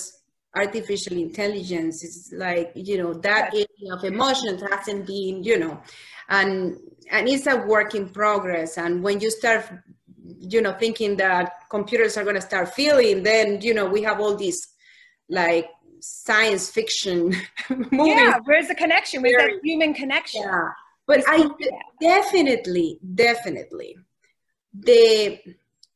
artificial 0.55 1.17
intelligence 1.17 2.03
is 2.03 2.31
like 2.33 2.71
you 2.75 2.97
know 3.01 3.13
that 3.13 3.53
area 3.53 3.89
of 3.97 4.03
emotions 4.03 4.62
hasn't 4.69 5.07
been 5.07 5.43
you 5.43 5.57
know 5.57 5.81
and 6.29 6.77
and 7.09 7.27
it's 7.27 7.47
a 7.47 7.57
work 7.74 7.95
in 7.95 8.09
progress 8.09 8.77
and 8.77 9.01
when 9.01 9.19
you 9.19 9.31
start 9.31 9.63
you 10.39 10.62
know 10.62 10.74
thinking 10.74 11.15
that 11.15 11.53
computers 11.69 12.15
are 12.17 12.24
going 12.24 12.36
to 12.36 12.41
start 12.41 12.74
feeling 12.74 13.24
then 13.24 13.59
you 13.62 13.74
know 13.74 13.88
we 13.88 14.01
have 14.01 14.19
all 14.19 14.36
these 14.36 14.59
like 15.29 15.69
science 16.00 16.69
fiction 16.69 17.36
movies. 17.69 18.13
yeah 18.15 18.39
where's 18.46 18.67
the 18.67 18.75
connection? 18.75 19.22
Where's 19.22 19.36
that 19.36 19.60
human 19.63 19.93
connection? 19.93 20.43
Yeah. 20.43 20.69
But 21.05 21.24
i 21.27 21.50
definitely 22.01 23.00
definitely 23.15 23.98
the 24.74 25.39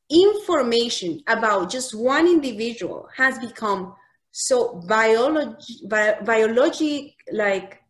information 0.09 1.21
about 1.27 1.69
just 1.69 1.93
one 1.95 2.27
individual 2.27 3.07
has 3.15 3.37
become 3.39 3.93
so 4.31 4.81
biology 4.87 5.79
bi- 5.87 6.17
biology 6.21 7.15
like 7.31 7.81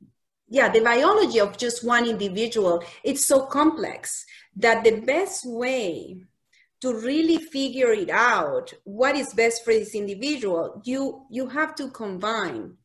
yeah 0.50 0.70
the 0.70 0.82
biology 0.82 1.40
of 1.40 1.58
just 1.58 1.84
one 1.84 2.08
individual 2.08 2.84
it's 3.04 3.26
so 3.26 3.46
complex 3.46 4.26
that 4.56 4.84
the 4.84 5.00
best 5.02 5.46
way 5.46 6.24
to 6.82 6.94
really 6.94 7.38
figure 7.38 7.92
it 7.92 8.10
out 8.10 8.74
what 8.84 9.16
is 9.16 9.34
best 9.34 9.64
for 9.64 9.74
this 9.74 9.96
individual 9.96 10.82
you 10.84 11.26
you 11.30 11.48
have 11.48 11.76
to 11.76 11.90
combine 11.90 12.76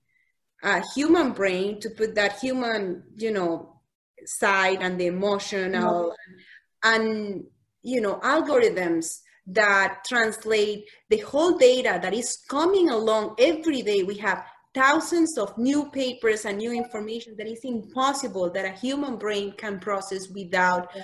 a 0.63 0.83
human 0.95 1.33
brain 1.33 1.81
to 1.81 1.91
put 1.91 2.15
that 2.15 2.39
human 2.39 3.03
you 3.17 3.31
know 3.31 3.81
side 4.25 4.79
and 4.81 5.01
the 5.01 5.07
emotional 5.07 6.11
mm-hmm. 6.11 6.95
and 6.95 7.45
you 7.83 8.01
know 8.01 8.17
algorithms 8.21 9.21
that 9.47 10.03
translate 10.07 10.85
the 11.09 11.19
whole 11.19 11.57
data 11.57 11.99
that 12.03 12.13
is 12.13 12.39
coming 12.49 12.91
along 12.91 13.35
every 13.39 13.83
day 13.83 14.03
we 14.03 14.17
have 14.17 14.45
thousands 14.75 15.39
of 15.39 15.57
new 15.57 15.91
papers 15.91 16.45
and 16.45 16.59
new 16.59 16.73
information 16.73 17.35
that 17.39 17.47
is 17.47 17.61
impossible 17.65 18.51
that 18.51 18.65
a 18.67 18.73
human 18.73 19.17
brain 19.17 19.53
can 19.53 19.79
process 19.79 20.29
without 20.29 20.91
yeah 20.95 21.03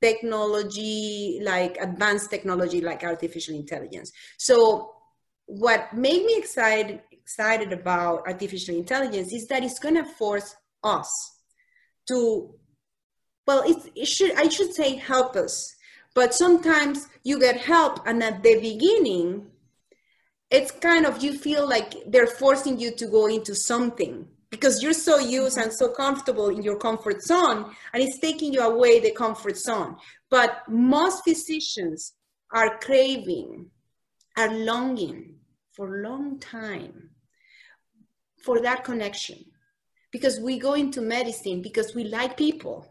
technology 0.00 1.40
like 1.42 1.76
advanced 1.80 2.30
technology 2.30 2.80
like 2.80 3.02
artificial 3.02 3.54
intelligence. 3.54 4.12
So 4.38 4.94
what 5.48 5.94
made 5.94 6.24
me 6.24 6.36
excited 6.36 7.00
excited 7.10 7.72
about 7.72 8.26
artificial 8.26 8.74
intelligence 8.74 9.32
is 9.32 9.46
that 9.48 9.64
it's 9.64 9.78
going 9.78 9.94
to 9.94 10.04
force 10.04 10.54
us 10.84 11.10
to 12.06 12.54
well 13.46 13.62
it, 13.66 14.06
should 14.06 14.34
i 14.34 14.48
should 14.48 14.72
say 14.74 14.94
help 14.96 15.36
us 15.36 15.74
but 16.14 16.34
sometimes 16.34 17.08
you 17.24 17.40
get 17.40 17.56
help 17.56 18.06
and 18.06 18.22
at 18.22 18.42
the 18.42 18.60
beginning 18.60 19.46
it's 20.50 20.70
kind 20.70 21.06
of 21.06 21.22
you 21.22 21.36
feel 21.36 21.68
like 21.68 21.94
they're 22.06 22.26
forcing 22.26 22.78
you 22.78 22.94
to 22.94 23.06
go 23.06 23.26
into 23.26 23.54
something 23.54 24.26
because 24.50 24.82
you're 24.82 24.92
so 24.92 25.18
used 25.18 25.58
and 25.58 25.72
so 25.72 25.88
comfortable 25.88 26.48
in 26.48 26.62
your 26.62 26.78
comfort 26.78 27.22
zone 27.22 27.74
and 27.92 28.02
it's 28.02 28.18
taking 28.18 28.52
you 28.52 28.60
away 28.60 29.00
the 29.00 29.10
comfort 29.12 29.56
zone. 29.56 29.96
But 30.30 30.62
most 30.68 31.24
physicians 31.24 32.14
are 32.52 32.78
craving 32.78 33.70
are 34.36 34.54
longing 34.54 35.34
for 35.72 35.98
a 35.98 36.08
long 36.08 36.38
time 36.38 37.10
for 38.42 38.60
that 38.62 38.84
connection. 38.84 39.44
Because 40.12 40.40
we 40.40 40.58
go 40.58 40.74
into 40.74 41.00
medicine 41.02 41.60
because 41.60 41.94
we 41.94 42.04
like 42.04 42.36
people. 42.36 42.86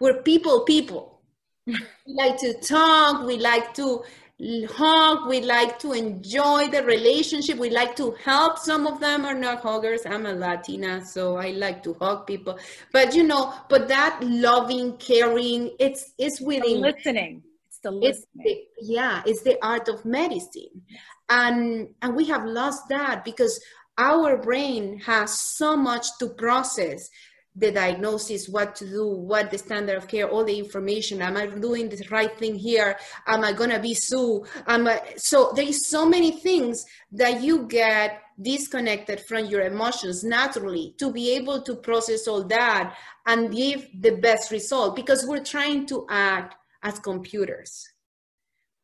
We're 0.00 0.22
people 0.22 0.64
people. 0.64 1.22
We 1.66 2.14
like 2.14 2.38
to 2.38 2.54
talk 2.54 3.26
we 3.26 3.36
like 3.36 3.74
to 3.74 4.02
hug 4.40 5.28
we 5.28 5.40
like 5.40 5.80
to 5.80 5.92
enjoy 5.92 6.68
the 6.68 6.82
relationship 6.84 7.58
we 7.58 7.70
like 7.70 7.96
to 7.96 8.12
help 8.24 8.56
some 8.56 8.86
of 8.86 9.00
them. 9.00 9.24
Are 9.24 9.34
not 9.34 9.62
huggers 9.62 10.06
i'm 10.06 10.26
a 10.26 10.32
latina 10.32 11.04
so 11.04 11.36
i 11.36 11.50
like 11.50 11.82
to 11.82 11.94
hug 11.94 12.26
people. 12.26 12.58
But 12.92 13.14
you 13.14 13.24
know 13.24 13.52
but 13.68 13.88
that 13.88 14.20
loving 14.22 14.96
caring 14.98 15.74
it's 15.80 16.12
it's 16.18 16.40
within 16.40 16.80
the 16.80 16.92
listening. 16.92 17.42
It's 17.66 17.80
the 17.80 17.90
listening 17.90 18.24
it's 18.38 18.66
the, 18.78 18.92
yeah 18.94 19.22
it's 19.26 19.42
the 19.42 19.58
art 19.60 19.88
of 19.88 20.04
medicine. 20.04 20.82
And 21.28 21.88
and 22.00 22.14
we 22.14 22.26
have 22.26 22.44
lost 22.44 22.88
that 22.90 23.24
because 23.24 23.60
our 23.98 24.36
brain 24.36 25.00
has 25.00 25.36
so 25.36 25.76
much 25.76 26.06
to 26.20 26.28
process 26.28 27.10
the 27.58 27.72
diagnosis, 27.72 28.48
what 28.48 28.76
to 28.76 28.86
do, 28.88 29.06
what 29.06 29.50
the 29.50 29.58
standard 29.58 29.96
of 29.96 30.06
care, 30.06 30.28
all 30.28 30.44
the 30.44 30.58
information. 30.58 31.20
Am 31.20 31.36
I 31.36 31.46
doing 31.46 31.88
the 31.88 32.06
right 32.10 32.36
thing 32.38 32.54
here? 32.54 32.98
Am 33.26 33.42
I 33.44 33.52
gonna 33.52 33.80
be 33.80 33.94
sued? 33.94 34.42
Am 34.66 34.86
I, 34.86 35.02
so 35.16 35.52
there 35.54 35.66
is 35.66 35.88
so 35.88 36.08
many 36.08 36.30
things 36.30 36.86
that 37.12 37.42
you 37.42 37.66
get 37.66 38.22
disconnected 38.40 39.20
from 39.20 39.46
your 39.46 39.62
emotions 39.62 40.22
naturally 40.22 40.94
to 40.98 41.10
be 41.12 41.34
able 41.34 41.60
to 41.62 41.74
process 41.74 42.28
all 42.28 42.44
that 42.44 42.96
and 43.26 43.52
give 43.52 43.88
the 44.00 44.12
best 44.12 44.52
result 44.52 44.94
because 44.94 45.26
we're 45.26 45.42
trying 45.42 45.84
to 45.86 46.06
act 46.08 46.54
as 46.82 47.00
computers. 47.00 47.88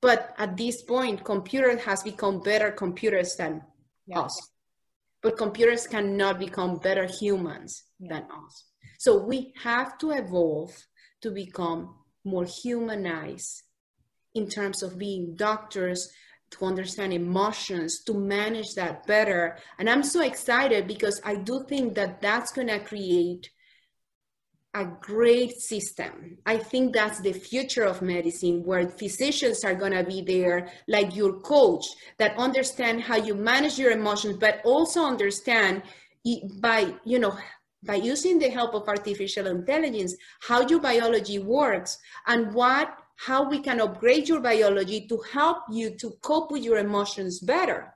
But 0.03 0.35
at 0.37 0.57
this 0.57 0.83
point, 0.83 1.25
computer 1.25 1.79
has 1.79 2.03
become 2.03 2.41
better 2.41 2.73
computers 2.73 3.37
than 3.37 3.63
yeah. 4.07 4.21
us 4.21 4.51
but 5.25 5.39
computers 5.39 5.87
cannot 5.87 6.39
become 6.39 6.77
better 6.77 7.07
humans 7.07 7.85
than 7.99 8.25
us. 8.25 8.67
So 8.99 9.25
we 9.25 9.55
have 9.63 9.97
to 9.99 10.11
evolve 10.11 10.71
to 11.23 11.31
become 11.31 11.95
more 12.25 12.45
humanized 12.63 13.63
in 14.35 14.49
terms 14.49 14.83
of 14.83 14.99
being 14.99 15.35
doctors, 15.35 16.11
to 16.51 16.67
understand 16.67 17.15
emotions, 17.15 18.05
to 18.05 18.13
manage 18.13 18.75
that 18.77 19.07
better. 19.07 19.57
And 19.79 19.89
I'm 19.89 20.03
so 20.03 20.21
excited 20.21 20.87
because 20.87 21.23
I 21.25 21.37
do 21.37 21.65
think 21.67 21.95
that 21.95 22.21
that's 22.21 22.53
going 22.53 22.69
to 22.69 22.79
create 22.79 23.49
a 24.75 24.85
great 24.85 25.61
system. 25.61 26.37
I 26.45 26.57
think 26.57 26.95
that's 26.95 27.21
the 27.21 27.33
future 27.33 27.85
of 27.85 28.03
medicine 28.03 28.65
where 28.65 28.89
physicians 28.89 29.65
are 29.65 29.75
going 29.75 29.93
to 29.93 30.03
be 30.03 30.21
there 30.21 30.69
like 30.89 31.15
your 31.15 31.35
coach 31.41 31.87
that 32.19 32.37
understand 32.37 33.03
how 33.03 33.17
you 33.17 33.35
manage 33.35 33.79
your 33.79 33.93
emotions 33.93 34.37
but 34.39 34.61
also 34.65 35.05
understand 35.05 35.83
by 36.61 36.93
you 37.05 37.19
know 37.19 37.39
by 37.85 37.95
using 37.95 38.39
the 38.39 38.49
help 38.49 38.75
of 38.75 38.89
artificial 38.89 39.47
intelligence 39.47 40.17
how 40.41 40.67
your 40.67 40.81
biology 40.81 41.39
works 41.39 41.99
and 42.27 42.53
what 42.55 42.99
how 43.17 43.49
we 43.49 43.61
can 43.61 43.81
upgrade 43.81 44.29
your 44.29 44.41
biology 44.41 45.07
to 45.07 45.19
help 45.33 45.59
you 45.71 45.91
to 45.91 46.11
cope 46.23 46.51
with 46.51 46.65
your 46.65 46.79
emotions 46.79 47.39
better 47.41 47.94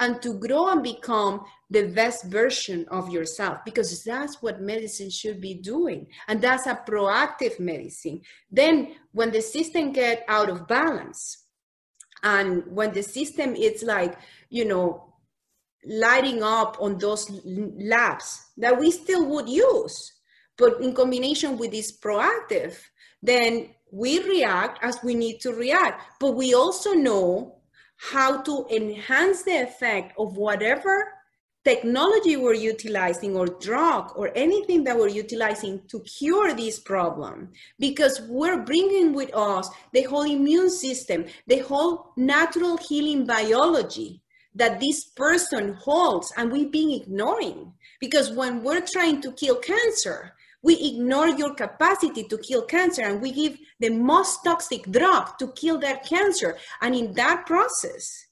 and 0.00 0.22
to 0.22 0.34
grow 0.34 0.68
and 0.68 0.82
become 0.82 1.44
the 1.70 1.88
best 1.88 2.24
version 2.24 2.86
of 2.90 3.10
yourself 3.10 3.58
because 3.64 4.02
that's 4.04 4.40
what 4.40 4.60
medicine 4.60 5.10
should 5.10 5.40
be 5.40 5.54
doing 5.54 6.06
and 6.28 6.40
that's 6.40 6.66
a 6.66 6.74
proactive 6.74 7.58
medicine. 7.60 8.20
Then 8.50 8.94
when 9.12 9.30
the 9.30 9.42
system 9.42 9.92
get 9.92 10.24
out 10.28 10.48
of 10.48 10.66
balance 10.66 11.46
and 12.22 12.64
when 12.66 12.92
the 12.92 13.02
system 13.02 13.54
is 13.54 13.82
like 13.82 14.18
you 14.50 14.64
know 14.64 15.14
lighting 15.86 16.42
up 16.42 16.76
on 16.80 16.98
those 16.98 17.30
labs 17.44 18.46
that 18.56 18.78
we 18.78 18.90
still 18.90 19.26
would 19.26 19.48
use 19.48 20.12
but 20.56 20.80
in 20.80 20.92
combination 20.92 21.56
with 21.56 21.70
this 21.70 21.96
proactive 21.96 22.76
then 23.22 23.68
we 23.90 24.22
react 24.22 24.78
as 24.82 25.02
we 25.02 25.14
need 25.14 25.40
to 25.40 25.52
react. 25.52 26.02
But 26.20 26.32
we 26.32 26.54
also 26.54 26.92
know 26.92 27.57
how 27.98 28.40
to 28.42 28.66
enhance 28.70 29.42
the 29.42 29.62
effect 29.62 30.14
of 30.18 30.36
whatever 30.36 31.12
technology 31.64 32.36
we're 32.36 32.54
utilizing 32.54 33.36
or 33.36 33.46
drug 33.46 34.12
or 34.16 34.30
anything 34.34 34.84
that 34.84 34.96
we're 34.96 35.08
utilizing 35.08 35.82
to 35.88 36.00
cure 36.00 36.54
this 36.54 36.78
problem. 36.78 37.50
Because 37.78 38.20
we're 38.22 38.62
bringing 38.62 39.12
with 39.12 39.34
us 39.34 39.68
the 39.92 40.04
whole 40.04 40.22
immune 40.22 40.70
system 40.70 41.26
the 41.46 41.58
whole 41.58 42.12
natural 42.16 42.76
healing 42.76 43.26
biology 43.26 44.22
that 44.54 44.80
this 44.80 45.04
person 45.04 45.74
holds 45.74 46.32
and 46.36 46.50
we've 46.50 46.72
been 46.72 46.90
ignoring. 46.90 47.72
Because 48.00 48.30
when 48.30 48.62
we're 48.62 48.86
trying 48.86 49.20
to 49.22 49.32
kill 49.32 49.56
cancer 49.56 50.34
we 50.62 50.74
ignore 50.74 51.28
your 51.28 51.54
capacity 51.54 52.24
to 52.24 52.38
kill 52.38 52.62
cancer 52.62 53.02
and 53.02 53.22
we 53.22 53.32
give 53.32 53.58
the 53.80 53.90
most 53.90 54.42
toxic 54.44 54.90
drug 54.90 55.38
to 55.38 55.48
kill 55.52 55.78
that 55.78 56.04
cancer. 56.04 56.56
And 56.80 56.94
in 56.94 57.12
that 57.14 57.46
process, 57.46 58.26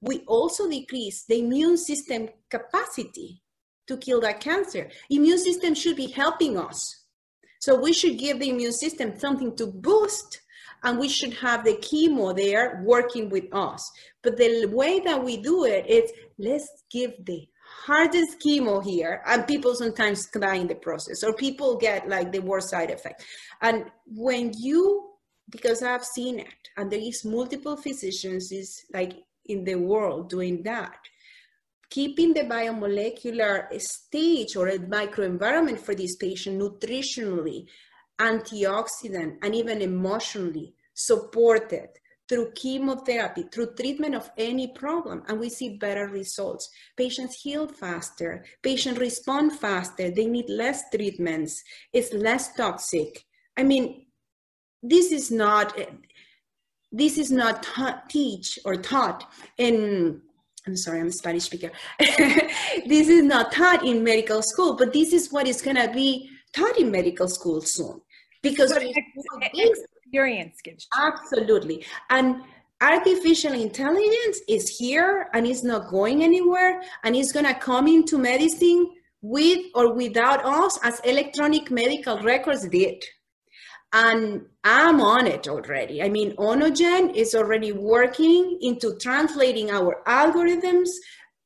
we 0.00 0.20
also 0.26 0.68
decrease 0.68 1.24
the 1.24 1.40
immune 1.40 1.76
system 1.76 2.28
capacity 2.50 3.42
to 3.86 3.96
kill 3.96 4.20
that 4.20 4.40
cancer. 4.40 4.90
Immune 5.08 5.38
system 5.38 5.74
should 5.74 5.96
be 5.96 6.08
helping 6.08 6.58
us. 6.58 7.04
So 7.60 7.78
we 7.78 7.92
should 7.92 8.18
give 8.18 8.40
the 8.40 8.50
immune 8.50 8.72
system 8.72 9.18
something 9.18 9.56
to 9.56 9.66
boost 9.66 10.40
and 10.82 10.98
we 10.98 11.08
should 11.08 11.34
have 11.34 11.64
the 11.64 11.74
chemo 11.74 12.34
there 12.34 12.82
working 12.84 13.28
with 13.28 13.44
us. 13.52 13.90
But 14.22 14.36
the 14.36 14.66
way 14.66 15.00
that 15.00 15.22
we 15.22 15.36
do 15.36 15.64
it 15.64 15.86
is 15.86 16.10
let's 16.38 16.84
give 16.90 17.12
the 17.24 17.46
hardest 17.86 18.38
chemo 18.40 18.84
here 18.84 19.22
and 19.26 19.46
people 19.46 19.74
sometimes 19.74 20.26
die 20.26 20.56
in 20.56 20.66
the 20.66 20.74
process 20.74 21.22
or 21.24 21.32
people 21.34 21.76
get 21.76 22.08
like 22.08 22.30
the 22.30 22.40
worst 22.40 22.70
side 22.70 22.90
effect. 22.90 23.24
And 23.62 23.86
when 24.06 24.52
you 24.58 25.10
because 25.50 25.82
i've 25.82 26.04
seen 26.04 26.38
it 26.38 26.68
and 26.76 26.90
there 26.90 27.00
is 27.00 27.24
multiple 27.24 27.76
physicians 27.76 28.52
is 28.52 28.84
like 28.92 29.14
in 29.46 29.64
the 29.64 29.74
world 29.74 30.30
doing 30.30 30.62
that 30.62 30.98
keeping 31.90 32.32
the 32.32 32.42
biomolecular 32.42 33.68
stage 33.80 34.54
or 34.56 34.68
a 34.68 34.78
microenvironment 34.78 35.78
for 35.78 35.94
this 35.94 36.16
patient 36.16 36.60
nutritionally 36.60 37.66
antioxidant 38.18 39.36
and 39.42 39.54
even 39.54 39.82
emotionally 39.82 40.74
supported 40.94 41.88
through 42.30 42.52
chemotherapy, 42.52 43.42
through 43.50 43.74
treatment 43.74 44.14
of 44.14 44.30
any 44.38 44.68
problem, 44.68 45.24
and 45.26 45.40
we 45.40 45.48
see 45.48 45.76
better 45.76 46.06
results. 46.06 46.70
Patients 46.96 47.42
heal 47.42 47.66
faster, 47.66 48.44
patients 48.62 49.00
respond 49.00 49.58
faster, 49.58 50.12
they 50.12 50.26
need 50.26 50.48
less 50.48 50.84
treatments, 50.94 51.60
it's 51.92 52.12
less 52.12 52.54
toxic. 52.54 53.26
I 53.56 53.64
mean, 53.64 54.06
this 54.80 55.10
is 55.10 55.32
not 55.32 55.76
this 56.92 57.18
is 57.18 57.30
not 57.32 57.64
ta- 57.64 58.02
teach 58.08 58.58
or 58.64 58.76
taught 58.76 59.28
in 59.58 60.22
I'm 60.66 60.76
sorry, 60.76 61.00
I'm 61.00 61.08
a 61.08 61.12
Spanish 61.12 61.44
speaker. 61.44 61.70
this 61.98 63.08
is 63.08 63.24
not 63.24 63.50
taught 63.50 63.84
in 63.84 64.04
medical 64.04 64.42
school, 64.42 64.76
but 64.76 64.92
this 64.92 65.12
is 65.12 65.32
what 65.32 65.48
is 65.48 65.62
going 65.62 65.76
to 65.76 65.90
be 65.92 66.30
taught 66.52 66.78
in 66.78 66.92
medical 66.92 67.26
school 67.26 67.60
soon 67.60 68.00
because 68.42 68.70
experience 70.10 70.60
gives 70.62 70.86
you. 70.94 71.02
absolutely. 71.02 71.84
And 72.10 72.42
artificial 72.80 73.52
intelligence 73.52 74.40
is 74.48 74.68
here 74.68 75.28
and 75.34 75.46
it's 75.46 75.62
not 75.62 75.88
going 75.90 76.24
anywhere 76.24 76.82
and 77.04 77.14
it's 77.14 77.32
going 77.32 77.46
to 77.46 77.54
come 77.54 77.86
into 77.86 78.18
medicine 78.18 78.90
with 79.22 79.66
or 79.74 79.92
without 79.92 80.44
us 80.44 80.78
as 80.82 80.98
electronic 81.00 81.70
medical 81.70 82.18
records 82.22 82.68
did. 82.68 83.04
And 83.92 84.46
i'm 84.64 85.00
on 85.00 85.26
it 85.26 85.48
already. 85.48 86.02
I 86.02 86.08
mean 86.08 86.34
onogen 86.36 87.14
is 87.14 87.34
already 87.34 87.72
working 87.72 88.58
into 88.62 88.96
translating 88.98 89.70
our 89.70 90.02
algorithms 90.06 90.88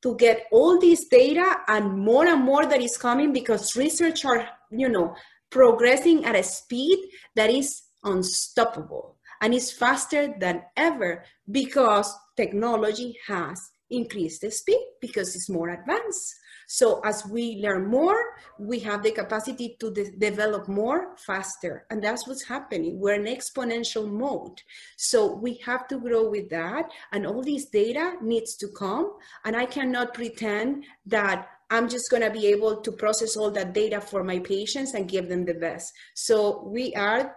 to 0.02 0.14
get 0.16 0.46
all 0.52 0.78
this 0.78 1.08
data 1.08 1.56
and 1.68 1.98
more 1.98 2.26
and 2.26 2.44
more 2.44 2.66
that 2.66 2.82
is 2.82 2.98
coming 2.98 3.32
because 3.32 3.74
research 3.76 4.24
are 4.26 4.46
you 4.70 4.88
know 4.90 5.14
progressing 5.50 6.24
at 6.26 6.36
a 6.36 6.42
speed 6.42 6.98
that 7.34 7.48
is 7.48 7.83
unstoppable 8.04 9.16
and 9.40 9.52
is 9.52 9.72
faster 9.72 10.34
than 10.38 10.62
ever 10.76 11.24
because 11.50 12.14
technology 12.36 13.18
has 13.26 13.70
increased 13.90 14.40
the 14.40 14.50
speed 14.50 14.80
because 15.00 15.34
it's 15.34 15.50
more 15.50 15.70
advanced. 15.70 16.34
So 16.66 17.00
as 17.04 17.26
we 17.26 17.60
learn 17.62 17.86
more, 17.86 18.16
we 18.58 18.78
have 18.80 19.02
the 19.02 19.10
capacity 19.10 19.76
to 19.80 19.90
de- 19.90 20.16
develop 20.16 20.66
more 20.66 21.14
faster. 21.18 21.86
And 21.90 22.02
that's 22.02 22.26
what's 22.26 22.44
happening. 22.44 22.98
We're 22.98 23.14
in 23.14 23.24
exponential 23.24 24.10
mode. 24.10 24.62
So 24.96 25.34
we 25.34 25.60
have 25.64 25.86
to 25.88 25.98
grow 25.98 26.28
with 26.28 26.48
that. 26.50 26.90
And 27.12 27.26
all 27.26 27.42
this 27.42 27.66
data 27.66 28.14
needs 28.22 28.56
to 28.56 28.68
come. 28.68 29.12
And 29.44 29.54
I 29.54 29.66
cannot 29.66 30.14
pretend 30.14 30.84
that 31.06 31.48
I'm 31.70 31.88
just 31.88 32.10
going 32.10 32.22
to 32.22 32.30
be 32.30 32.46
able 32.46 32.76
to 32.80 32.92
process 32.92 33.36
all 33.36 33.50
that 33.52 33.74
data 33.74 34.00
for 34.00 34.22
my 34.22 34.38
patients 34.38 34.94
and 34.94 35.08
give 35.08 35.28
them 35.28 35.44
the 35.44 35.54
best. 35.54 35.92
So 36.14 36.62
we 36.66 36.94
are 36.94 37.36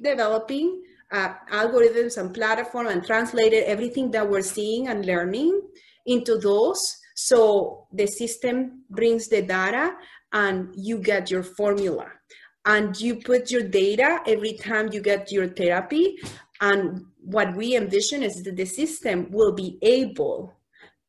developing 0.00 0.82
uh, 1.12 1.34
algorithms 1.52 2.18
and 2.18 2.34
platform 2.34 2.88
and 2.88 3.04
translated 3.04 3.64
everything 3.64 4.10
that 4.10 4.28
we're 4.28 4.42
seeing 4.42 4.88
and 4.88 5.06
learning 5.06 5.60
into 6.06 6.38
those. 6.38 6.96
So 7.14 7.86
the 7.92 8.06
system 8.06 8.84
brings 8.90 9.28
the 9.28 9.42
data 9.42 9.94
and 10.32 10.74
you 10.76 10.98
get 10.98 11.30
your 11.30 11.42
formula 11.42 12.06
and 12.64 12.98
you 13.00 13.16
put 13.16 13.50
your 13.50 13.62
data 13.62 14.20
every 14.26 14.54
time 14.54 14.92
you 14.92 15.00
get 15.00 15.30
your 15.30 15.48
therapy. 15.48 16.16
And 16.60 17.04
what 17.20 17.54
we 17.54 17.76
envision 17.76 18.22
is 18.22 18.42
that 18.42 18.56
the 18.56 18.64
system 18.64 19.30
will 19.30 19.52
be 19.52 19.78
able 19.82 20.54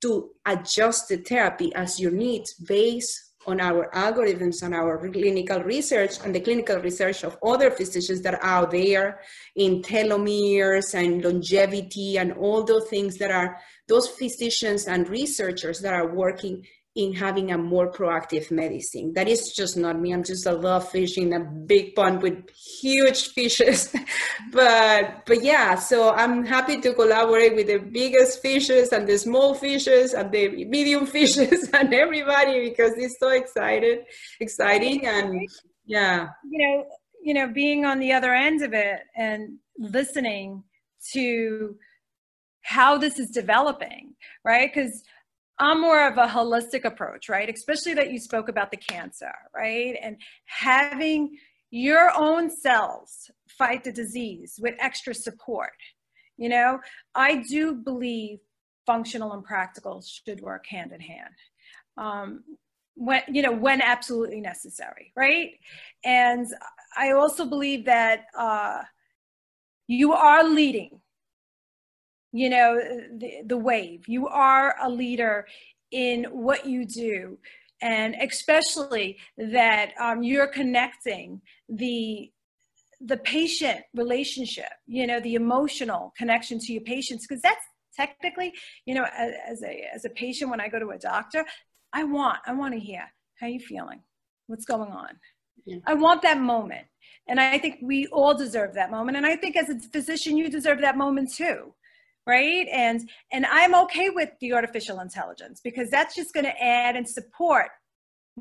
to 0.02 0.30
adjust 0.46 1.10
the 1.10 1.18
therapy 1.18 1.74
as 1.74 2.00
your 2.00 2.12
needs 2.12 2.54
based 2.54 3.24
on 3.47 3.62
our 3.62 3.89
algorithms 3.93 4.63
and 4.63 4.73
our 4.73 4.97
clinical 5.10 5.62
research 5.63 6.17
and 6.23 6.34
the 6.34 6.39
clinical 6.39 6.77
research 6.77 7.23
of 7.23 7.38
other 7.43 7.71
physicians 7.71 8.21
that 8.21 8.36
are 8.36 8.43
out 8.43 8.71
there 8.71 9.19
in 9.55 9.81
telomeres 9.81 10.93
and 10.93 11.23
longevity 11.23 12.17
and 12.17 12.34
all 12.34 12.63
those 12.63 12.88
things 12.89 13.17
that 13.17 13.31
are 13.31 13.58
those 13.88 14.08
physicians 14.08 14.88
and 14.88 15.08
researchers 15.10 15.79
that 15.79 15.93
are 15.93 16.15
working 16.15 16.65
in 16.95 17.13
having 17.13 17.51
a 17.51 17.58
more 17.58 17.91
proactive 17.91 18.49
medicine. 18.51 19.12
That 19.13 19.27
is 19.27 19.51
just 19.53 19.75
not 19.75 19.99
me. 19.99 20.13
I'm 20.13 20.23
just 20.23 20.45
a 20.45 20.53
love 20.53 20.89
fish 20.89 21.17
in 21.17 21.34
a 21.34 21.41
big 21.41 21.93
pond 21.93 22.21
with 22.21 22.49
huge 22.79 23.34
fishes. 23.34 23.93
but 24.53 25.25
but 25.25 25.43
yeah, 25.43 25.75
so 25.75 26.12
I'm 26.12 26.45
happy 26.45 26.79
to 26.79 26.93
collaborate 26.93 27.53
with 27.53 27.67
the 27.67 27.79
biggest 27.79 28.41
fishes 28.41 28.93
and 28.93 29.08
the 29.08 29.17
small 29.17 29.55
fishes 29.55 30.13
and 30.13 30.31
the 30.31 30.65
medium 30.65 31.05
fishes 31.15 31.69
and 31.73 31.93
everybody 31.93 32.69
because 32.69 32.93
it's 32.97 33.19
so 33.19 33.29
excited, 33.29 34.05
exciting 34.39 35.05
and 35.05 35.49
yeah. 35.86 36.29
You 36.49 36.60
know, 36.60 36.86
you 37.21 37.34
know, 37.34 37.47
being 37.47 37.84
on 37.84 37.99
the 37.99 38.13
other 38.13 38.34
end 38.34 38.62
of 38.63 38.73
it 38.73 39.01
and 39.17 39.58
listening 39.77 40.63
to 41.12 41.75
how 42.62 42.97
this 42.97 43.19
is 43.19 43.29
developing, 43.29 44.15
right? 44.43 44.71
Because 44.73 45.03
I'm 45.58 45.82
more 45.82 46.08
of 46.08 46.18
a 46.18 46.28
holistic 46.28 46.84
approach, 46.84 47.30
right? 47.30 47.50
Especially 47.50 47.94
that 47.94 48.12
you 48.12 48.20
spoke 48.20 48.50
about 48.50 48.72
the 48.72 48.78
cancer, 48.78 49.32
right? 49.56 49.98
And 50.02 50.18
having 50.46 51.38
your 51.72 52.12
own 52.15 52.50
cells 52.50 53.32
fight 53.48 53.84
the 53.84 53.91
disease 53.91 54.60
with 54.62 54.76
extra 54.80 55.13
support. 55.13 55.72
You 56.38 56.50
know, 56.50 56.80
I 57.13 57.44
do 57.50 57.76
believe 57.76 58.39
functional 58.86 59.34
and 59.34 59.44
practical 59.44 60.02
should 60.02 60.41
work 60.41 60.65
hand 60.68 60.91
in 60.91 61.00
hand. 61.00 61.34
Um, 61.98 62.44
when 62.96 63.22
you 63.28 63.41
know 63.41 63.52
when 63.52 63.82
absolutely 63.82 64.39
necessary 64.39 65.12
right 65.15 65.52
and 66.04 66.48
i 66.98 67.12
also 67.12 67.46
believe 67.46 67.86
that 67.86 68.26
uh, 68.38 68.82
you 69.88 70.13
are 70.13 70.44
leading 70.44 71.02
you 72.36 72.50
know 72.50 72.78
the, 73.17 73.43
the 73.45 73.58
wave. 73.58 74.04
You 74.08 74.28
are 74.28 74.76
a 74.84 74.89
leader 74.89 75.48
in 75.91 76.26
what 76.26 76.65
you 76.65 76.86
do. 76.86 77.38
And 77.82 78.13
especially 78.21 79.17
that 79.38 79.91
um, 80.00 80.21
you're 80.21 80.48
connecting 80.48 81.41
the 81.69 82.32
the 83.02 83.17
patient 83.17 83.82
relationship 83.93 84.71
you 84.88 85.06
know 85.06 85.19
the 85.19 85.36
emotional 85.36 86.13
connection 86.17 86.60
to 86.60 86.74
your 86.74 86.82
patients. 86.82 87.26
Because 87.26 87.41
that's 87.41 87.65
technically 87.95 88.54
you 88.86 88.95
know 88.95 89.06
as, 89.17 89.34
as, 89.48 89.63
a 89.63 89.89
as 89.95 90.06
a 90.06 90.10
patient 90.10 90.52
when 90.52 90.60
i 90.60 90.67
go 90.67 90.80
to 90.80 90.89
a 90.89 90.98
doctor 90.98 91.45
i 91.93 92.04
want 92.04 92.39
i 92.45 92.54
want 92.54 92.74
to 92.74 92.80
hear 92.80 93.04
how 93.39 93.48
you 93.48 93.60
feeling? 93.60 94.02
What's 94.48 94.65
going 94.65 94.91
on? 94.91 95.12
Yeah. 95.65 95.78
i 95.86 95.93
want 95.93 96.21
that 96.24 96.39
moment. 96.39 96.86
And 97.28 97.39
i 97.39 97.58
think 97.58 97.80
we 97.82 98.08
all 98.08 98.34
deserve 98.34 98.74
that 98.74 98.91
moment. 98.91 99.15
And 99.15 99.26
i 99.26 99.36
think 99.38 99.56
as 99.56 99.69
a 99.69 99.80
physician 99.95 100.36
you 100.36 100.50
deserve 100.50 100.82
that 100.82 100.98
moment 100.98 101.34
too 101.34 101.74
right? 102.27 102.67
And 102.71 103.09
and 103.31 103.45
i'm 103.45 103.75
okay 103.75 104.09
with 104.09 104.29
the 104.41 104.53
artificial 104.53 104.99
intelligence 104.99 105.61
because 105.63 105.89
that's 105.89 106.15
just 106.15 106.33
going 106.33 106.45
to 106.45 106.63
add 106.63 106.95
and 106.95 107.07
support 107.07 107.67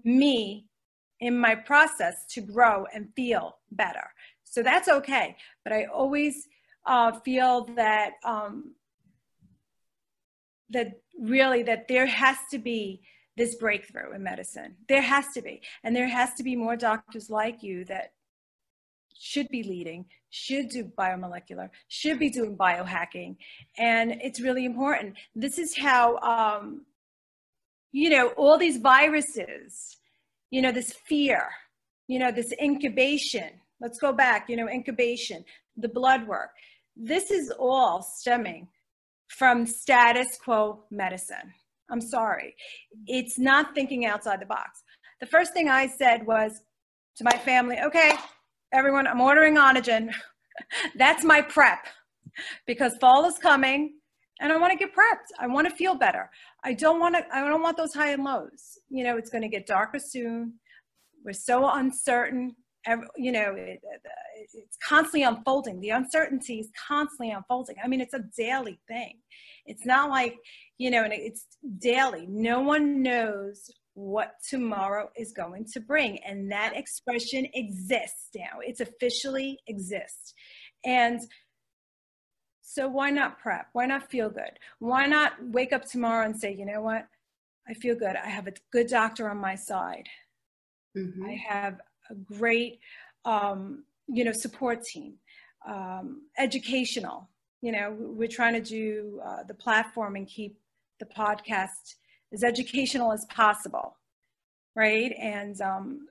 me 0.05 0.67
in 1.21 1.39
my 1.39 1.55
process 1.55 2.15
to 2.31 2.41
grow 2.41 2.87
and 2.95 3.09
feel 3.15 3.57
better. 3.71 4.09
So 4.45 4.63
that's 4.63 4.89
okay 4.89 5.37
but 5.65 5.73
i 5.73 5.85
always 5.85 6.47
uh, 6.87 7.13
feel 7.21 7.65
that 7.77 8.13
um, 8.25 8.75
that 10.71 11.01
really 11.19 11.63
that 11.63 11.89
there 11.89 12.07
has 12.07 12.37
to 12.51 12.59
be 12.59 13.03
this 13.37 13.57
breakthrough 13.57 14.15
in 14.15 14.23
medicine. 14.23 14.77
There 14.89 15.03
has 15.03 15.27
to 15.35 15.43
be. 15.43 15.63
And 15.83 15.95
there 15.95 16.09
has 16.09 16.35
to 16.35 16.43
be 16.43 16.57
more 16.57 16.77
doctors 16.77 17.31
like 17.31 17.63
you 17.63 17.85
that 17.87 18.13
should 19.17 19.49
be 19.49 19.63
leading, 19.63 20.07
should 20.35 20.69
do 20.69 20.91
biomolecular, 20.99 21.71
should 21.87 22.19
be 22.19 22.29
doing 22.29 22.57
biohacking. 22.57 23.37
And 23.79 24.21
it's 24.21 24.41
really 24.41 24.65
important. 24.65 25.15
This 25.37 25.61
is 25.61 25.77
how, 25.79 26.17
um, 26.19 26.85
you 27.93 28.11
know, 28.11 28.29
all 28.31 28.59
these 28.59 28.79
viruses, 28.79 29.97
you 30.51 30.61
know, 30.61 30.73
this 30.73 30.93
fear, 31.07 31.49
you 32.09 32.19
know, 32.19 32.33
this 32.33 32.53
incubation. 32.61 33.49
Let's 33.81 34.01
go 34.01 34.13
back, 34.13 34.49
you 34.49 34.57
know, 34.57 34.69
incubation, 34.69 35.45
the 35.77 35.89
blood 35.89 36.27
work. 36.27 36.51
This 36.97 37.31
is 37.31 37.53
all 37.57 38.03
stemming 38.03 38.67
from 39.29 39.67
status 39.67 40.37
quo 40.43 40.83
medicine. 40.91 41.55
I'm 41.91 42.01
sorry. 42.01 42.57
It's 43.07 43.39
not 43.39 43.73
thinking 43.73 44.05
outside 44.05 44.41
the 44.41 44.47
box. 44.47 44.83
The 45.21 45.27
first 45.27 45.53
thing 45.53 45.69
I 45.69 45.87
said 45.87 46.27
was 46.27 46.61
to 47.19 47.25
my 47.25 47.39
family, 47.39 47.79
okay, 47.85 48.17
everyone, 48.75 49.07
I'm 49.07 49.21
ordering 49.21 49.57
Onogen. 49.57 50.13
That's 50.97 51.25
my 51.25 51.41
prep 51.41 51.87
because 52.67 52.97
fall 53.01 53.25
is 53.25 53.39
coming 53.39 53.95
and 54.41 54.53
I 54.53 54.57
want 54.57 54.73
to 54.73 54.79
get 54.79 54.95
prepped. 54.95 55.31
I 55.39 55.47
want 55.47 55.69
to 55.69 55.75
feel 55.75 55.95
better. 55.95 56.29
I 56.65 56.75
don't 56.75 56.99
want 56.99 57.15
to, 57.15 57.25
I 57.33 57.49
don't 57.49 57.63
want 57.63 57.77
those 57.77 57.95
high 57.95 58.11
and 58.11 58.25
lows. 58.25 58.79
You 58.89 59.05
know, 59.05 59.17
it's 59.17 59.31
going 59.31 59.43
to 59.43 59.49
get 59.49 59.67
darker 59.67 60.01
soon. 60.01 60.55
We're 61.25 61.33
so 61.33 61.69
uncertain. 61.71 62.57
You 63.17 63.33
know, 63.33 63.55
it, 63.57 63.81
it's 64.53 64.77
constantly 64.87 65.23
unfolding. 65.23 65.81
The 65.81 65.91
uncertainty 65.91 66.59
is 66.59 66.71
constantly 66.89 67.31
unfolding. 67.31 67.77
I 67.83 67.89
mean, 67.89 68.01
it's 68.01 68.15
a 68.15 68.25
daily 68.37 68.81
thing. 68.89 69.21
It's 69.67 69.87
not 69.87 70.11
like, 70.11 70.35
you 70.79 70.91
know, 70.91 71.05
and 71.05 71.13
it's 71.13 71.47
daily. 71.79 72.27
No 72.29 72.61
one 72.61 73.03
knows 73.03 73.71
what 73.95 74.35
tomorrow 74.49 75.09
is 75.17 75.33
going 75.33 75.67
to 75.73 75.81
bring. 75.81 76.19
And 76.25 76.51
that 76.51 76.77
expression 76.77 77.47
exists 77.55 78.29
now. 78.35 78.61
It's 78.61 78.81
officially 78.81 79.59
exists. 79.67 80.35
And 80.85 81.21
so 82.61 82.89
why 82.89 83.11
not 83.11 83.39
prep? 83.39 83.69
Why 83.73 83.87
not 83.87 84.11
feel 84.11 84.31
good? 84.31 84.59
Why 84.81 85.07
not 85.07 85.33
wake 85.41 85.73
up 85.73 85.85
tomorrow 85.85 86.27
and 86.27 86.39
say, 86.39 86.53
you 86.53 86.67
know 86.67 86.83
what? 86.83 87.07
I 87.69 87.75
feel 87.75 87.95
good. 87.95 88.17
I 88.17 88.29
have 88.29 88.47
a 88.47 88.53
good 88.73 88.89
doctor 88.89 89.31
on 89.31 89.39
my 89.39 89.55
side. 89.55 90.09
Mm-hmm. 90.97 91.25
I 91.25 91.41
have 91.49 91.81
a 92.11 92.15
great, 92.15 92.81
um, 93.25 93.85
you 94.09 94.25
know, 94.25 94.33
support 94.33 94.83
team, 94.83 95.15
um, 95.67 96.23
educational. 96.37 97.31
You 97.63 97.73
know, 97.73 97.95
we're 97.97 98.29
trying 98.29 98.55
to 98.55 98.61
do 98.61 99.21
uh, 99.25 99.45
the 99.45 99.55
platform 99.55 100.17
and 100.17 100.27
keep 100.27 100.59
the 101.01 101.07
podcast 101.07 101.95
as 102.35 102.45
educational 102.45 103.13
as 103.13 103.25
possible, 103.27 103.97
right? 104.77 105.13
And 105.19 105.59
um, 105.61 106.09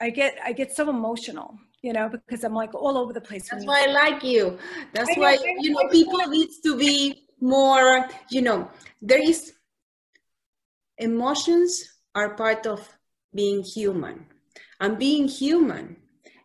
I 0.00 0.10
get 0.10 0.36
I 0.44 0.52
get 0.52 0.76
so 0.76 0.90
emotional 0.90 1.58
you 1.82 1.92
know, 1.92 2.08
because 2.08 2.42
I'm 2.42 2.54
like 2.54 2.74
all 2.74 2.98
over 2.98 3.12
the 3.12 3.20
place. 3.20 3.48
That's 3.48 3.64
why 3.64 3.84
I 3.88 3.92
like 3.92 4.24
you. 4.24 4.58
That's 4.92 5.10
I 5.16 5.20
why, 5.20 5.34
know, 5.36 5.54
you 5.60 5.70
know, 5.70 5.88
people 5.92 6.18
needs 6.26 6.58
to 6.62 6.76
be 6.76 7.28
more, 7.40 8.08
you 8.28 8.42
know, 8.42 8.68
there 9.00 9.22
is 9.22 9.52
emotions 10.98 11.70
are 12.14 12.34
part 12.34 12.66
of 12.66 12.80
being 13.34 13.62
human 13.62 14.26
and 14.80 14.98
being 14.98 15.28
human 15.28 15.96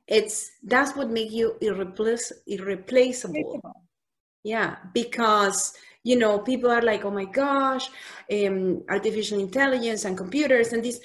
it's 0.07 0.51
that's 0.63 0.93
what 0.95 1.09
makes 1.09 1.31
you 1.31 1.55
irreplace, 1.61 2.33
irreplaceable 2.47 3.61
yeah 4.43 4.75
because 4.93 5.73
you 6.03 6.15
know 6.15 6.39
people 6.39 6.69
are 6.69 6.81
like 6.81 7.05
oh 7.05 7.11
my 7.11 7.25
gosh 7.25 7.89
um, 8.31 8.83
artificial 8.89 9.39
intelligence 9.39 10.05
and 10.05 10.17
computers 10.17 10.73
and 10.73 10.83
this 10.83 10.99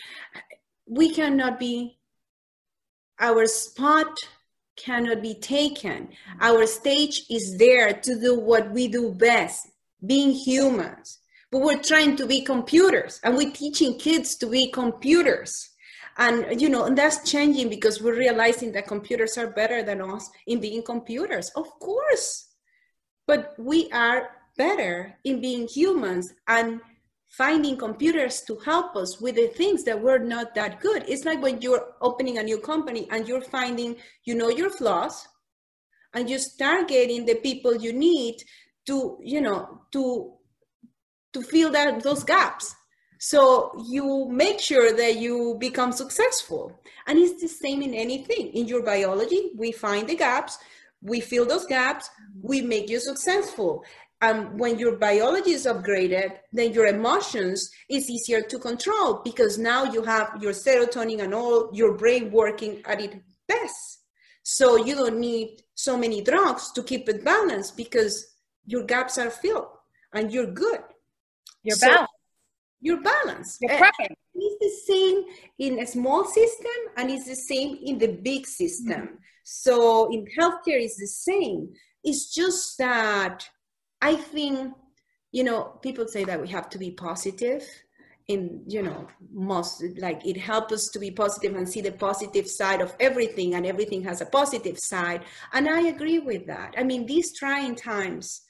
we 0.86 1.12
cannot 1.12 1.58
be 1.58 1.98
our 3.18 3.46
spot 3.46 4.08
cannot 4.76 5.22
be 5.22 5.34
taken. 5.34 6.08
Our 6.40 6.66
stage 6.66 7.24
is 7.30 7.56
there 7.56 7.92
to 7.94 8.20
do 8.20 8.38
what 8.38 8.70
we 8.70 8.88
do 8.88 9.12
best, 9.12 9.68
being 10.04 10.32
humans. 10.32 11.18
But 11.50 11.62
we're 11.62 11.82
trying 11.82 12.16
to 12.16 12.26
be 12.26 12.42
computers 12.42 13.20
and 13.24 13.36
we're 13.36 13.52
teaching 13.52 13.98
kids 13.98 14.36
to 14.36 14.46
be 14.46 14.70
computers. 14.70 15.70
And 16.18 16.60
you 16.60 16.68
know, 16.68 16.84
and 16.84 16.96
that's 16.96 17.30
changing 17.30 17.68
because 17.68 18.00
we're 18.00 18.18
realizing 18.18 18.72
that 18.72 18.86
computers 18.86 19.36
are 19.38 19.48
better 19.48 19.82
than 19.82 20.00
us 20.00 20.30
in 20.46 20.60
being 20.60 20.82
computers. 20.82 21.50
Of 21.50 21.68
course. 21.78 22.48
But 23.26 23.54
we 23.58 23.90
are 23.92 24.28
better 24.56 25.16
in 25.24 25.40
being 25.40 25.68
humans 25.68 26.32
and 26.48 26.80
finding 27.28 27.76
computers 27.76 28.42
to 28.42 28.56
help 28.64 28.96
us 28.96 29.20
with 29.20 29.34
the 29.34 29.48
things 29.48 29.84
that 29.84 30.00
were 30.00 30.18
not 30.18 30.54
that 30.54 30.80
good. 30.80 31.04
It's 31.08 31.24
like 31.24 31.42
when 31.42 31.60
you're 31.60 31.94
opening 32.00 32.38
a 32.38 32.42
new 32.42 32.58
company 32.58 33.08
and 33.10 33.28
you're 33.28 33.42
finding, 33.42 33.96
you 34.24 34.34
know, 34.34 34.48
your 34.48 34.70
flaws 34.70 35.26
and 36.14 36.30
you 36.30 36.38
start 36.38 36.88
getting 36.88 37.26
the 37.26 37.34
people 37.34 37.74
you 37.76 37.92
need 37.92 38.36
to, 38.86 39.18
you 39.22 39.40
know, 39.40 39.82
to 39.92 40.32
to 41.32 41.42
fill 41.42 41.70
that 41.72 42.02
those 42.02 42.24
gaps. 42.24 42.74
So 43.18 43.72
you 43.88 44.28
make 44.30 44.60
sure 44.60 44.96
that 44.96 45.16
you 45.16 45.56
become 45.58 45.92
successful. 45.92 46.80
And 47.06 47.18
it's 47.18 47.40
the 47.40 47.48
same 47.48 47.82
in 47.82 47.94
anything. 47.94 48.52
In 48.52 48.66
your 48.66 48.82
biology, 48.82 49.50
we 49.56 49.72
find 49.72 50.08
the 50.08 50.16
gaps, 50.16 50.58
we 51.02 51.20
fill 51.20 51.46
those 51.46 51.66
gaps, 51.66 52.08
we 52.42 52.62
make 52.62 52.88
you 52.88 53.00
successful 53.00 53.84
um, 54.22 54.56
when 54.56 54.78
your 54.78 54.96
biology 54.96 55.50
is 55.52 55.66
upgraded, 55.66 56.38
then 56.52 56.72
your 56.72 56.86
emotions 56.86 57.70
is 57.90 58.08
easier 58.08 58.40
to 58.42 58.58
control 58.58 59.20
because 59.24 59.58
now 59.58 59.84
you 59.84 60.02
have 60.02 60.38
your 60.40 60.52
serotonin 60.52 61.22
and 61.22 61.34
all 61.34 61.70
your 61.72 61.96
brain 61.96 62.30
working 62.30 62.82
at 62.86 63.00
its 63.00 63.16
best. 63.46 64.00
So 64.42 64.76
you 64.76 64.94
don't 64.94 65.18
need 65.18 65.62
so 65.74 65.96
many 65.96 66.22
drugs 66.22 66.72
to 66.72 66.82
keep 66.82 67.08
it 67.08 67.24
balanced 67.24 67.76
because 67.76 68.34
your 68.64 68.84
gaps 68.84 69.18
are 69.18 69.30
filled 69.30 69.66
and 70.14 70.32
you're 70.32 70.52
good. 70.52 70.80
You're 71.62 71.76
so 71.76 71.88
balanced. 71.88 72.12
You're 72.80 73.02
balanced. 73.02 73.58
You're 73.60 73.78
prepping. 73.78 74.14
It's 74.34 74.86
the 74.86 74.92
same 74.92 75.24
in 75.58 75.80
a 75.80 75.86
small 75.86 76.24
system 76.24 76.78
and 76.96 77.10
it's 77.10 77.26
the 77.26 77.34
same 77.34 77.78
in 77.84 77.98
the 77.98 78.08
big 78.08 78.46
system. 78.46 79.00
Mm-hmm. 79.02 79.14
So 79.42 80.10
in 80.12 80.26
healthcare, 80.38 80.80
it's 80.80 80.98
the 80.98 81.06
same. 81.06 81.72
It's 82.04 82.32
just 82.32 82.78
that 82.78 83.48
I 84.00 84.14
think, 84.16 84.74
you 85.32 85.44
know, 85.44 85.78
people 85.82 86.06
say 86.06 86.24
that 86.24 86.40
we 86.40 86.48
have 86.48 86.68
to 86.70 86.78
be 86.78 86.90
positive 86.90 87.64
in, 88.28 88.62
you 88.66 88.82
know, 88.82 89.06
most 89.32 89.82
like 89.98 90.26
it 90.26 90.36
helps 90.36 90.72
us 90.72 90.88
to 90.92 90.98
be 90.98 91.10
positive 91.10 91.54
and 91.56 91.68
see 91.68 91.80
the 91.80 91.92
positive 91.92 92.48
side 92.48 92.80
of 92.80 92.94
everything, 92.98 93.54
and 93.54 93.64
everything 93.64 94.02
has 94.02 94.20
a 94.20 94.26
positive 94.26 94.78
side. 94.78 95.22
And 95.52 95.68
I 95.68 95.82
agree 95.82 96.18
with 96.18 96.46
that. 96.46 96.74
I 96.76 96.82
mean, 96.82 97.06
these 97.06 97.36
trying 97.36 97.76
times, 97.76 98.42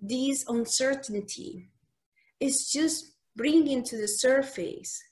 this 0.00 0.44
uncertainty 0.48 1.70
is 2.40 2.70
just 2.70 3.12
bringing 3.36 3.82
to 3.84 3.96
the 3.96 4.08
surface 4.08 5.02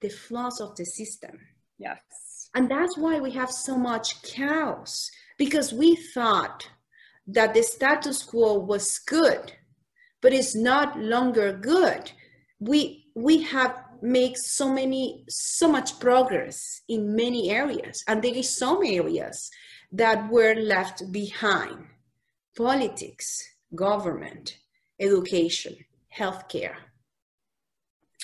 the 0.00 0.08
flaws 0.08 0.60
of 0.60 0.76
the 0.76 0.84
system. 0.84 1.38
Yes. 1.78 1.98
And 2.54 2.70
that's 2.70 2.96
why 2.96 3.20
we 3.20 3.32
have 3.32 3.50
so 3.50 3.76
much 3.76 4.22
chaos 4.22 5.10
because 5.36 5.72
we 5.72 5.96
thought 5.96 6.68
that 7.28 7.52
the 7.52 7.62
status 7.62 8.22
quo 8.22 8.58
was 8.58 8.98
good, 8.98 9.52
but 10.20 10.32
it's 10.32 10.56
not 10.56 10.98
longer 10.98 11.52
good. 11.52 12.10
We 12.58 13.04
we 13.14 13.42
have 13.42 13.76
made 14.00 14.36
so 14.36 14.72
many 14.72 15.24
so 15.28 15.68
much 15.70 16.00
progress 16.00 16.82
in 16.88 17.14
many 17.14 17.50
areas, 17.50 18.02
and 18.08 18.22
there 18.22 18.34
is 18.34 18.48
some 18.56 18.80
areas 18.84 19.50
that 19.92 20.30
were 20.30 20.54
left 20.54 21.12
behind: 21.12 21.86
politics, 22.56 23.42
government, 23.74 24.56
education, 24.98 25.76
healthcare. 26.16 26.76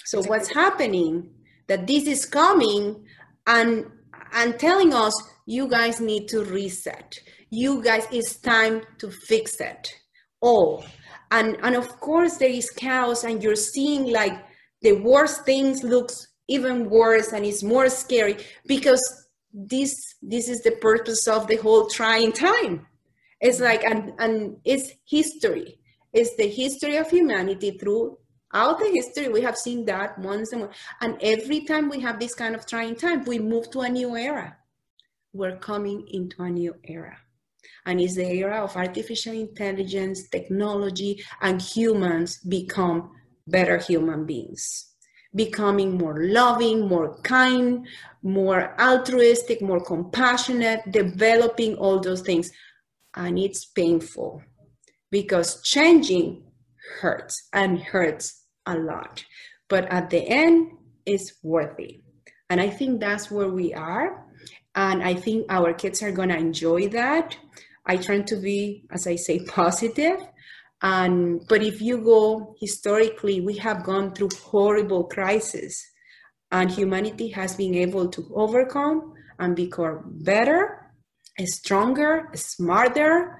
So 0.04 0.22
what's 0.22 0.52
happening? 0.52 1.30
That 1.66 1.86
this 1.86 2.06
is 2.06 2.26
coming 2.26 3.06
and 3.46 3.86
and 4.32 4.58
telling 4.58 4.92
us 4.92 5.14
you 5.46 5.66
guys 5.68 6.00
need 6.00 6.28
to 6.28 6.44
reset 6.44 7.18
you 7.54 7.82
guys 7.82 8.06
it's 8.10 8.36
time 8.36 8.82
to 8.98 9.10
fix 9.10 9.60
it 9.60 9.92
all 10.40 10.82
oh, 10.82 10.88
and 11.30 11.56
and 11.62 11.74
of 11.74 11.88
course 12.00 12.36
there 12.36 12.48
is 12.48 12.70
chaos 12.70 13.24
and 13.24 13.42
you're 13.42 13.56
seeing 13.74 14.12
like 14.12 14.44
the 14.82 14.92
worst 14.92 15.44
things 15.44 15.82
looks 15.82 16.28
even 16.48 16.90
worse 16.90 17.32
and 17.32 17.44
it's 17.44 17.62
more 17.62 17.88
scary 17.88 18.36
because 18.66 19.02
this 19.52 19.94
this 20.20 20.48
is 20.48 20.60
the 20.62 20.72
purpose 20.72 21.26
of 21.28 21.46
the 21.46 21.56
whole 21.56 21.86
trying 21.86 22.32
time. 22.32 22.86
It's 23.40 23.60
like 23.60 23.84
and 23.84 24.12
and 24.18 24.56
it's 24.64 24.90
history. 25.04 25.78
It's 26.12 26.36
the 26.36 26.48
history 26.48 26.96
of 26.96 27.10
humanity 27.10 27.78
throughout 27.78 28.78
the 28.78 28.90
history. 28.92 29.28
We 29.28 29.40
have 29.40 29.56
seen 29.56 29.84
that 29.86 30.18
once 30.18 30.52
and 30.52 30.62
more. 30.62 30.70
And 31.00 31.16
every 31.22 31.60
time 31.64 31.88
we 31.88 32.00
have 32.00 32.20
this 32.20 32.34
kind 32.34 32.54
of 32.54 32.66
trying 32.66 32.96
time 32.96 33.24
we 33.24 33.38
move 33.38 33.70
to 33.70 33.80
a 33.80 33.88
new 33.88 34.16
era. 34.16 34.56
We're 35.32 35.56
coming 35.56 36.06
into 36.12 36.42
a 36.42 36.50
new 36.50 36.74
era 36.84 37.18
and 37.86 38.00
it's 38.00 38.16
the 38.16 38.26
era 38.26 38.62
of 38.62 38.76
artificial 38.76 39.32
intelligence, 39.32 40.28
technology, 40.28 41.22
and 41.40 41.60
humans 41.60 42.38
become 42.38 43.10
better 43.46 43.78
human 43.78 44.24
beings, 44.24 44.92
becoming 45.34 45.96
more 45.98 46.24
loving, 46.24 46.88
more 46.88 47.18
kind, 47.22 47.86
more 48.22 48.74
altruistic, 48.80 49.60
more 49.60 49.80
compassionate, 49.80 50.80
developing 50.90 51.76
all 51.76 52.00
those 52.00 52.22
things. 52.22 52.50
And 53.14 53.38
it's 53.38 53.64
painful 53.64 54.42
because 55.10 55.62
changing 55.62 56.42
hurts 57.00 57.48
and 57.52 57.78
hurts 57.78 58.44
a 58.66 58.76
lot. 58.76 59.24
But 59.68 59.84
at 59.86 60.10
the 60.10 60.26
end, 60.26 60.72
it's 61.06 61.34
worth 61.42 61.78
it. 61.78 62.00
And 62.50 62.60
I 62.60 62.68
think 62.70 63.00
that's 63.00 63.30
where 63.30 63.48
we 63.48 63.74
are. 63.74 64.26
And 64.74 65.02
I 65.02 65.14
think 65.14 65.46
our 65.48 65.72
kids 65.72 66.02
are 66.02 66.12
going 66.12 66.28
to 66.30 66.36
enjoy 66.36 66.88
that. 66.88 67.36
I 67.86 67.96
try 67.96 68.20
to 68.20 68.36
be, 68.36 68.84
as 68.90 69.06
I 69.06 69.16
say, 69.16 69.38
positive. 69.46 70.20
And 70.82 71.40
but 71.48 71.62
if 71.62 71.80
you 71.80 71.98
go 71.98 72.54
historically, 72.60 73.40
we 73.40 73.56
have 73.58 73.84
gone 73.84 74.12
through 74.12 74.30
horrible 74.42 75.04
crises, 75.04 75.82
and 76.50 76.70
humanity 76.70 77.28
has 77.30 77.56
been 77.56 77.74
able 77.74 78.08
to 78.08 78.30
overcome 78.34 79.14
and 79.38 79.56
become 79.56 80.18
better, 80.22 80.90
stronger, 81.44 82.28
smarter, 82.34 83.38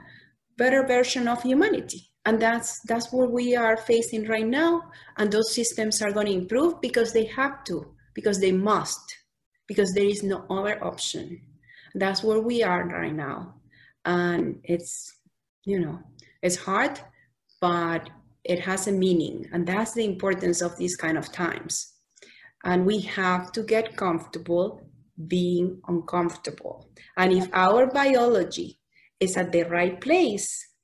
better 0.56 0.86
version 0.86 1.28
of 1.28 1.42
humanity. 1.42 2.10
and 2.26 2.40
that's 2.40 2.80
that's 2.88 3.12
what 3.12 3.30
we 3.30 3.54
are 3.54 3.76
facing 3.76 4.26
right 4.26 4.46
now 4.46 4.82
and 5.18 5.30
those 5.30 5.54
systems 5.54 6.00
are 6.02 6.12
going 6.12 6.26
to 6.26 6.32
improve 6.32 6.80
because 6.80 7.12
they 7.12 7.26
have 7.26 7.62
to 7.64 7.93
because 8.14 8.40
they 8.40 8.52
must 8.52 9.16
because 9.66 9.94
there 9.94 10.04
is 10.04 10.22
no 10.22 10.44
other 10.50 10.82
option. 10.84 11.40
That's 11.94 12.22
where 12.22 12.40
we 12.40 12.62
are 12.62 12.86
right 12.86 13.14
now. 13.14 13.54
And 14.04 14.60
it's 14.64 15.18
you 15.64 15.80
know 15.80 16.00
it's 16.42 16.56
hard 16.56 17.00
but 17.60 18.10
it 18.44 18.60
has 18.60 18.86
a 18.86 18.92
meaning. 18.92 19.48
And 19.52 19.66
that's 19.66 19.94
the 19.94 20.04
importance 20.04 20.60
of 20.60 20.76
these 20.76 20.96
kind 20.96 21.16
of 21.16 21.32
times. 21.32 21.94
And 22.62 22.84
we 22.84 23.00
have 23.00 23.52
to 23.52 23.62
get 23.62 23.96
comfortable 23.96 24.82
being 25.28 25.80
uncomfortable. 25.88 26.90
And 27.16 27.32
if 27.32 27.48
our 27.54 27.86
biology 27.86 28.78
is 29.18 29.36
at 29.38 29.52
the 29.52 29.62
right 29.62 29.98
place 29.98 30.74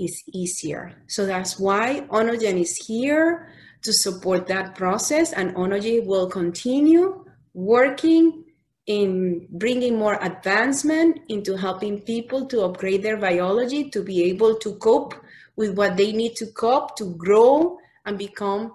it's 0.00 0.22
easier. 0.32 1.02
So 1.08 1.26
that's 1.26 1.58
why 1.58 2.06
Onogen 2.08 2.58
is 2.58 2.74
here 2.76 3.52
to 3.82 3.92
support 3.92 4.46
that 4.46 4.74
process, 4.74 5.32
and 5.32 5.54
Onogen 5.54 6.06
will 6.06 6.28
continue 6.28 7.24
working 7.54 8.44
in 8.86 9.46
bringing 9.50 9.98
more 9.98 10.18
advancement 10.20 11.20
into 11.28 11.56
helping 11.56 12.00
people 12.00 12.46
to 12.46 12.62
upgrade 12.62 13.02
their 13.02 13.16
biology 13.16 13.88
to 13.90 14.02
be 14.02 14.24
able 14.24 14.56
to 14.56 14.74
cope 14.76 15.14
with 15.56 15.76
what 15.76 15.96
they 15.96 16.12
need 16.12 16.34
to 16.36 16.46
cope 16.46 16.96
to 16.96 17.14
grow 17.16 17.78
and 18.04 18.18
become 18.18 18.72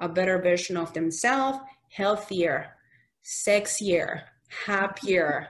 a 0.00 0.08
better 0.08 0.40
version 0.40 0.76
of 0.76 0.92
themselves, 0.92 1.58
healthier, 1.88 2.74
sexier, 3.22 4.22
happier, 4.66 5.48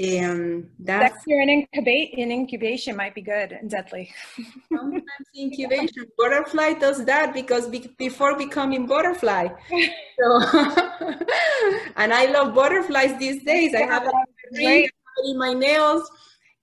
um, 0.00 0.70
that's 0.78 1.14
Sex 1.14 1.24
in, 1.26 1.48
incubate, 1.48 2.10
in 2.12 2.30
incubation 2.30 2.94
might 2.94 3.14
be 3.16 3.20
good 3.20 3.50
and 3.50 3.68
deadly. 3.68 4.10
sometimes 4.72 5.26
incubation, 5.36 6.06
butterfly 6.16 6.74
does 6.74 7.04
that 7.04 7.34
because 7.34 7.68
be, 7.68 7.92
before 7.98 8.36
becoming 8.38 8.86
butterfly. 8.86 9.48
So, 10.20 10.40
and 11.96 12.14
I 12.14 12.26
love 12.26 12.54
butterflies 12.54 13.18
these 13.18 13.42
days. 13.42 13.74
I 13.74 13.82
have 13.82 14.08
it 14.52 14.90
in 15.24 15.36
my 15.36 15.52
nails. 15.52 16.08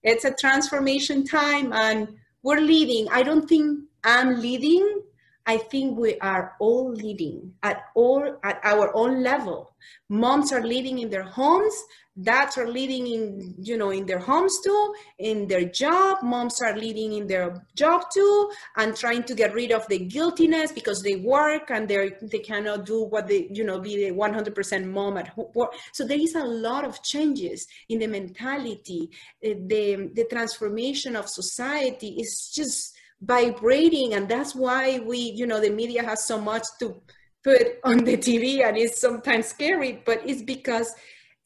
It's 0.02 0.24
a 0.24 0.32
transformation 0.32 1.26
time, 1.26 1.74
and 1.74 2.08
we're 2.42 2.60
leading. 2.60 3.06
I 3.10 3.22
don't 3.22 3.46
think 3.46 3.80
I'm 4.02 4.40
leading. 4.40 5.02
I 5.46 5.58
think 5.58 5.98
we 5.98 6.18
are 6.18 6.54
all 6.58 6.92
leading 6.92 7.52
at 7.62 7.84
all 7.94 8.38
at 8.42 8.60
our 8.64 8.94
own 8.96 9.22
level. 9.22 9.72
Moms 10.08 10.52
are 10.52 10.64
leading 10.64 10.98
in 10.98 11.10
their 11.10 11.22
homes, 11.22 11.74
dads 12.22 12.56
are 12.56 12.68
leading 12.68 13.06
in 13.06 13.54
you 13.60 13.76
know 13.76 13.90
in 13.90 14.06
their 14.06 14.18
homes 14.18 14.58
too 14.64 14.94
in 15.18 15.46
their 15.48 15.64
job 15.64 16.22
moms 16.22 16.62
are 16.62 16.74
leading 16.74 17.12
in 17.12 17.26
their 17.26 17.62
job 17.74 18.02
too 18.12 18.50
and 18.76 18.96
trying 18.96 19.22
to 19.22 19.34
get 19.34 19.52
rid 19.52 19.70
of 19.70 19.86
the 19.88 19.98
guiltiness 19.98 20.72
because 20.72 21.02
they 21.02 21.16
work 21.16 21.70
and 21.70 21.88
they 21.88 22.12
they 22.22 22.38
cannot 22.38 22.86
do 22.86 23.04
what 23.04 23.28
they 23.28 23.48
you 23.50 23.64
know 23.64 23.78
be 23.78 24.08
the 24.08 24.14
100% 24.14 24.84
mom 24.86 25.18
at 25.18 25.28
home 25.28 25.68
so 25.92 26.06
there 26.06 26.18
is 26.18 26.34
a 26.34 26.44
lot 26.44 26.84
of 26.84 27.02
changes 27.02 27.66
in 27.90 27.98
the 27.98 28.06
mentality 28.06 29.10
eh, 29.42 29.54
the 29.66 30.10
the 30.14 30.24
transformation 30.30 31.16
of 31.16 31.28
society 31.28 32.16
is 32.18 32.50
just 32.54 32.95
vibrating 33.20 34.14
and 34.14 34.28
that's 34.28 34.54
why 34.54 34.98
we 35.00 35.18
you 35.18 35.46
know 35.46 35.60
the 35.60 35.70
media 35.70 36.02
has 36.02 36.26
so 36.26 36.38
much 36.38 36.64
to 36.78 37.00
put 37.42 37.78
on 37.84 38.04
the 38.04 38.16
tv 38.16 38.62
and 38.62 38.76
it's 38.76 39.00
sometimes 39.00 39.46
scary 39.46 40.02
but 40.04 40.20
it's 40.28 40.42
because 40.42 40.94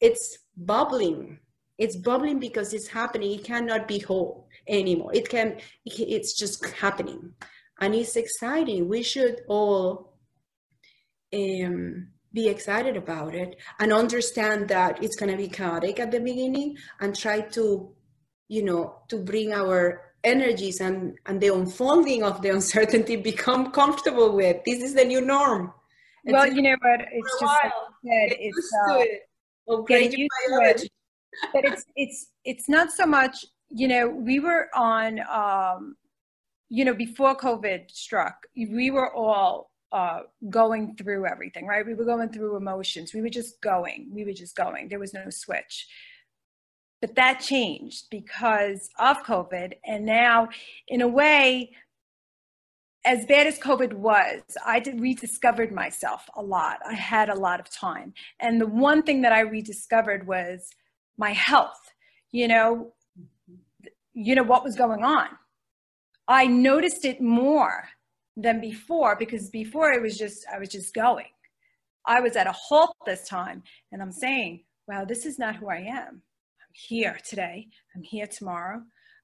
it's 0.01 0.39
bubbling. 0.57 1.39
It's 1.77 1.95
bubbling 1.95 2.39
because 2.39 2.73
it's 2.73 2.87
happening. 2.87 3.31
It 3.31 3.43
cannot 3.43 3.87
be 3.87 3.99
whole 3.99 4.47
anymore. 4.67 5.11
It 5.13 5.29
can 5.29 5.57
it's 5.85 6.37
just 6.37 6.65
happening. 6.65 7.33
And 7.79 7.95
it's 7.95 8.15
exciting. 8.15 8.87
We 8.87 9.01
should 9.03 9.41
all 9.47 10.17
um, 11.33 12.09
be 12.33 12.47
excited 12.49 12.97
about 12.97 13.33
it 13.33 13.55
and 13.79 13.93
understand 13.93 14.67
that 14.67 15.03
it's 15.03 15.15
going 15.15 15.31
to 15.31 15.37
be 15.37 15.47
chaotic 15.47 15.99
at 15.99 16.11
the 16.11 16.19
beginning 16.19 16.77
and 16.99 17.15
try 17.15 17.41
to 17.41 17.93
you 18.47 18.63
know 18.63 18.97
to 19.07 19.17
bring 19.17 19.53
our 19.53 20.10
energies 20.23 20.81
and 20.81 21.17
and 21.25 21.41
the 21.41 21.47
unfolding 21.47 22.23
of 22.23 22.41
the 22.41 22.49
uncertainty 22.49 23.15
become 23.15 23.71
comfortable 23.71 24.35
with 24.35 24.57
this 24.65 24.83
is 24.83 24.93
the 24.93 25.03
new 25.03 25.21
norm 25.21 25.73
well 26.25 26.47
you 26.47 26.61
know 26.61 26.75
what 26.81 27.01
it's 27.11 27.39
just 27.39 27.43
like 27.43 27.71
said, 28.03 28.37
it's 28.39 28.69
uh, 28.87 28.97
it 28.99 29.21
well, 29.65 29.83
great 29.83 30.15
biology. 30.49 30.85
It. 30.85 30.91
But 31.53 31.65
it's 31.65 31.85
it's 31.95 32.27
it's 32.43 32.69
not 32.69 32.91
so 32.91 33.05
much. 33.05 33.45
You 33.69 33.87
know, 33.87 34.07
we 34.07 34.39
were 34.39 34.67
on. 34.75 35.19
Um, 35.31 35.95
you 36.73 36.85
know, 36.85 36.93
before 36.93 37.35
COVID 37.35 37.91
struck, 37.91 38.47
we 38.55 38.91
were 38.91 39.13
all 39.13 39.71
uh, 39.91 40.21
going 40.49 40.95
through 40.95 41.25
everything, 41.27 41.67
right? 41.67 41.85
We 41.85 41.95
were 41.95 42.05
going 42.05 42.29
through 42.29 42.55
emotions. 42.55 43.13
We 43.13 43.21
were 43.21 43.29
just 43.29 43.59
going. 43.61 44.09
We 44.13 44.23
were 44.23 44.31
just 44.31 44.55
going. 44.55 44.87
There 44.87 44.99
was 44.99 45.13
no 45.13 45.29
switch. 45.29 45.87
But 47.01 47.15
that 47.15 47.39
changed 47.39 48.05
because 48.11 48.89
of 48.99 49.23
COVID. 49.23 49.73
And 49.85 50.05
now, 50.05 50.49
in 50.87 51.01
a 51.01 51.07
way, 51.07 51.71
as 53.03 53.25
bad 53.25 53.47
as 53.47 53.57
COVID 53.57 53.93
was, 53.93 54.41
I 54.63 54.83
rediscovered 54.95 55.71
myself 55.71 56.29
a 56.35 56.41
lot. 56.41 56.77
I 56.87 56.93
had 56.93 57.29
a 57.29 57.35
lot 57.35 57.59
of 57.59 57.69
time. 57.69 58.13
And 58.39 58.61
the 58.61 58.67
one 58.67 59.01
thing 59.01 59.23
that 59.23 59.33
I 59.33 59.39
rediscovered 59.41 60.27
was 60.27 60.69
my 61.17 61.31
health. 61.31 61.91
You 62.31 62.47
know, 62.47 62.93
you 64.13 64.35
know 64.35 64.43
what 64.43 64.63
was 64.63 64.75
going 64.75 65.03
on. 65.03 65.27
I 66.27 66.45
noticed 66.45 67.03
it 67.03 67.19
more 67.19 67.89
than 68.37 68.61
before 68.61 69.15
because 69.17 69.49
before 69.49 69.91
it 69.91 70.01
was 70.01 70.17
just 70.17 70.45
I 70.53 70.59
was 70.59 70.69
just 70.69 70.93
going. 70.93 71.27
I 72.05 72.21
was 72.21 72.35
at 72.35 72.47
a 72.47 72.51
halt 72.51 72.95
this 73.05 73.27
time 73.27 73.63
and 73.91 74.01
I'm 74.01 74.11
saying, 74.11 74.63
wow, 74.87 75.05
this 75.05 75.25
is 75.25 75.37
not 75.37 75.55
who 75.55 75.69
I 75.69 75.77
am. 75.77 76.21
Here 76.73 77.17
today. 77.27 77.67
I'm 77.95 78.03
here 78.03 78.27
tomorrow 78.27 78.81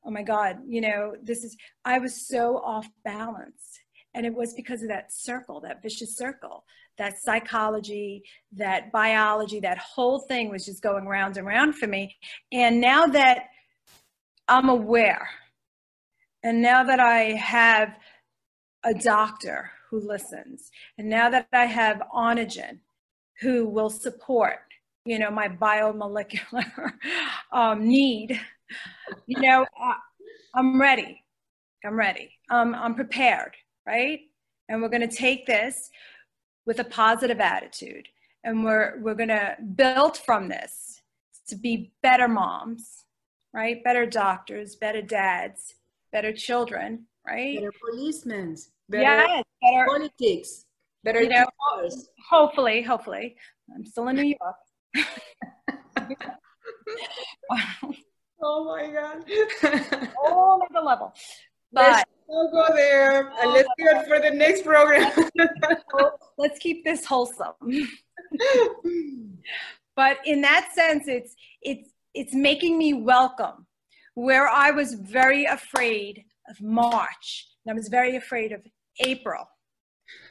oh 0.08 0.12
my 0.12 0.24
God, 0.24 0.60
you 0.66 0.80
know, 0.80 1.16
this 1.22 1.44
is, 1.44 1.58
I 1.84 2.00
was 2.00 2.28
so 2.28 2.58
off 2.60 2.88
balance. 3.04 3.80
And 4.14 4.26
it 4.26 4.34
was 4.34 4.54
because 4.54 4.82
of 4.82 4.88
that 4.88 5.12
circle, 5.12 5.60
that 5.62 5.84
vicious 5.84 6.16
circle, 6.16 6.64
that 6.98 7.20
psychology, 7.22 8.24
that 8.54 8.92
biology, 8.92 9.60
that 9.60 9.78
whole 9.78 10.20
thing 10.20 10.50
was 10.50 10.66
just 10.66 10.82
going 10.82 11.06
round 11.06 11.38
and 11.38 11.46
round 11.46 11.76
for 11.76 11.88
me. 11.88 12.16
And 12.52 12.80
now 12.80 13.06
that 13.08 13.50
I'm 14.48 14.70
aware, 14.70 15.28
and 16.42 16.62
now 16.62 16.86
that 16.86 17.02
I 17.02 17.34
have 17.34 17.90
a 18.86 18.94
doctor 18.94 19.72
who 19.90 20.00
listens, 20.00 20.72
and 20.98 21.10
now 21.10 21.30
that 21.30 21.48
I 21.52 21.66
have 21.66 22.02
Onogen 22.16 22.80
who 23.42 23.68
will 23.68 23.90
support, 23.90 24.67
you 25.08 25.18
know, 25.20 25.32
my 25.32 25.48
biomolecular 25.48 26.92
um, 27.54 27.88
need, 27.88 28.40
you 29.26 29.42
know, 29.42 29.66
uh, 29.82 29.94
I'm 30.54 30.80
ready. 30.80 31.24
I'm 31.86 31.96
ready. 31.96 32.32
Um, 32.52 32.76
I'm 32.76 32.94
prepared, 32.94 33.56
right? 33.86 34.20
And 34.68 34.82
we're 34.82 34.90
going 34.90 35.08
to 35.08 35.16
take 35.16 35.46
this 35.46 35.90
with 36.66 36.80
a 36.80 36.84
positive 36.84 37.40
attitude, 37.40 38.10
and 38.44 38.66
we're 38.66 39.00
we're 39.00 39.16
going 39.16 39.30
to 39.30 39.56
build 39.76 40.18
from 40.18 40.50
this 40.50 41.02
to 41.48 41.56
be 41.56 41.94
better 42.04 42.28
moms, 42.28 43.06
right? 43.54 43.82
Better 43.86 44.06
doctors, 44.06 44.76
better 44.76 45.02
dads, 45.02 45.76
better 46.12 46.34
children, 46.34 47.06
right? 47.26 47.60
Better 47.60 47.72
policemen, 47.80 48.58
better, 48.90 49.04
yes, 49.04 49.44
better 49.62 49.86
politics, 49.88 50.66
better 51.06 51.24
you 51.24 51.30
know, 51.30 51.46
Hopefully, 52.30 52.82
hopefully, 52.82 53.38
I'm 53.74 53.86
still 53.86 54.10
in 54.10 54.18
New 54.18 54.36
York. 54.42 54.56
Oh 58.42 58.66
my 58.66 58.92
god. 58.92 59.24
Whole 60.16 60.62
other 60.70 60.86
level. 60.86 61.14
But 61.72 62.08
we'll 62.28 62.52
go 62.52 62.68
there 62.74 63.32
and 63.42 63.52
let's 63.52 63.68
do 63.78 63.86
it 63.88 64.08
for 64.08 64.20
the 64.20 64.32
next 64.32 64.64
program. 64.64 65.12
let's 66.38 66.60
keep 66.60 66.84
this 66.86 67.06
wholesome. 67.06 67.54
but 69.96 70.18
in 70.26 70.42
that 70.42 70.70
sense, 70.74 71.08
it's 71.08 71.36
it's 71.62 71.90
it's 72.14 72.34
making 72.34 72.78
me 72.78 72.94
welcome 72.94 73.66
where 74.14 74.48
I 74.48 74.72
was 74.72 74.94
very 74.94 75.46
afraid 75.46 76.24
of 76.50 76.62
March 76.62 77.48
and 77.66 77.72
I 77.72 77.76
was 77.76 77.88
very 77.88 78.16
afraid 78.16 78.52
of 78.52 78.62
April. 79.00 79.48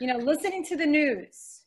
You 0.01 0.07
know, 0.07 0.17
listening 0.17 0.65
to 0.67 0.77
the 0.77 0.87
news, 0.87 1.63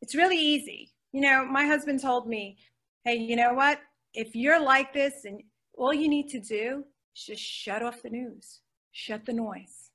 it's 0.00 0.14
really 0.14 0.38
easy. 0.38 0.91
You 1.12 1.20
know, 1.20 1.44
my 1.44 1.66
husband 1.66 2.00
told 2.00 2.28
me, 2.28 2.56
hey, 3.04 3.16
you 3.16 3.36
know 3.36 3.54
what? 3.54 3.80
if 4.14 4.36
you're 4.36 4.60
like 4.60 4.92
this 4.92 5.24
and 5.24 5.42
all 5.74 5.94
you 5.94 6.08
need 6.08 6.28
to 6.30 6.40
do 6.40 6.84
is 7.16 7.24
just 7.24 7.42
shut 7.42 7.82
off 7.82 8.02
the 8.02 8.10
news, 8.10 8.60
shut 8.92 9.24
the 9.24 9.32
noise. 9.32 9.90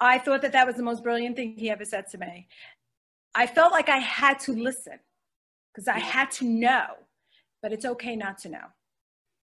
I 0.00 0.18
thought 0.18 0.42
that 0.42 0.52
that 0.52 0.66
was 0.66 0.76
the 0.76 0.82
most 0.82 1.02
brilliant 1.02 1.36
thing 1.36 1.54
he 1.56 1.70
ever 1.70 1.84
said 1.84 2.08
to 2.10 2.18
me. 2.18 2.46
I 3.34 3.46
felt 3.46 3.72
like 3.72 3.88
I 3.88 3.98
had 3.98 4.38
to 4.40 4.52
listen 4.52 4.98
because 5.72 5.88
I 5.88 5.98
had 5.98 6.30
to 6.32 6.44
know, 6.44 6.86
but 7.62 7.72
it's 7.72 7.84
okay 7.84 8.14
not 8.14 8.38
to 8.38 8.48
know. 8.48 8.66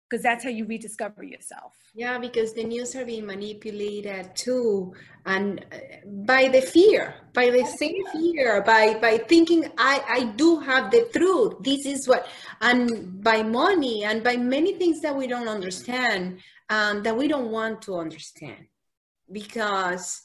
Because 0.08 0.22
that's 0.22 0.44
how 0.44 0.50
you 0.50 0.64
rediscover 0.64 1.22
yourself. 1.22 1.74
Yeah, 1.94 2.18
because 2.18 2.52
the 2.52 2.64
news 2.64 2.94
are 2.96 3.04
being 3.04 3.26
manipulated 3.26 4.34
too, 4.34 4.94
and 5.26 5.64
uh, 5.72 5.76
by 6.04 6.48
the 6.48 6.60
fear, 6.60 7.14
by 7.34 7.50
the 7.50 7.64
same 7.64 8.04
fear, 8.12 8.62
by 8.62 8.94
by 8.94 9.18
thinking 9.18 9.70
I 9.76 10.02
I 10.08 10.24
do 10.36 10.60
have 10.60 10.90
the 10.90 11.08
truth. 11.12 11.56
This 11.60 11.86
is 11.86 12.08
what, 12.08 12.26
and 12.60 13.22
by 13.22 13.42
money, 13.42 14.04
and 14.04 14.22
by 14.22 14.36
many 14.36 14.74
things 14.74 15.00
that 15.00 15.14
we 15.14 15.26
don't 15.26 15.48
understand, 15.48 16.40
um, 16.70 17.02
that 17.02 17.16
we 17.16 17.28
don't 17.28 17.50
want 17.50 17.82
to 17.82 17.96
understand, 17.96 18.66
because 19.30 20.22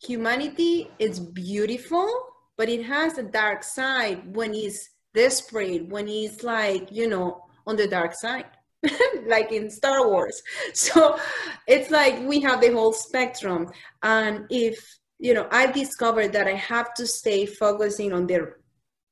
humanity 0.00 0.90
is 0.98 1.20
beautiful, 1.20 2.08
but 2.56 2.68
it 2.68 2.84
has 2.84 3.18
a 3.18 3.22
dark 3.22 3.64
side 3.64 4.34
when 4.34 4.54
it's 4.54 4.88
desperate, 5.12 5.88
when 5.88 6.08
it's 6.08 6.42
like 6.42 6.90
you 6.92 7.08
know 7.08 7.44
on 7.66 7.76
the 7.76 7.86
dark 7.86 8.14
side 8.14 8.46
like 9.26 9.52
in 9.52 9.70
Star 9.70 10.06
Wars. 10.06 10.42
So 10.74 11.18
it's 11.66 11.90
like 11.90 12.20
we 12.26 12.40
have 12.40 12.60
the 12.60 12.72
whole 12.72 12.92
spectrum. 12.92 13.70
And 14.02 14.46
if, 14.50 14.98
you 15.18 15.34
know, 15.34 15.48
I 15.50 15.66
discovered 15.66 16.32
that 16.32 16.46
I 16.46 16.54
have 16.54 16.94
to 16.94 17.06
stay 17.06 17.46
focusing 17.46 18.12
on 18.12 18.26
the 18.26 18.54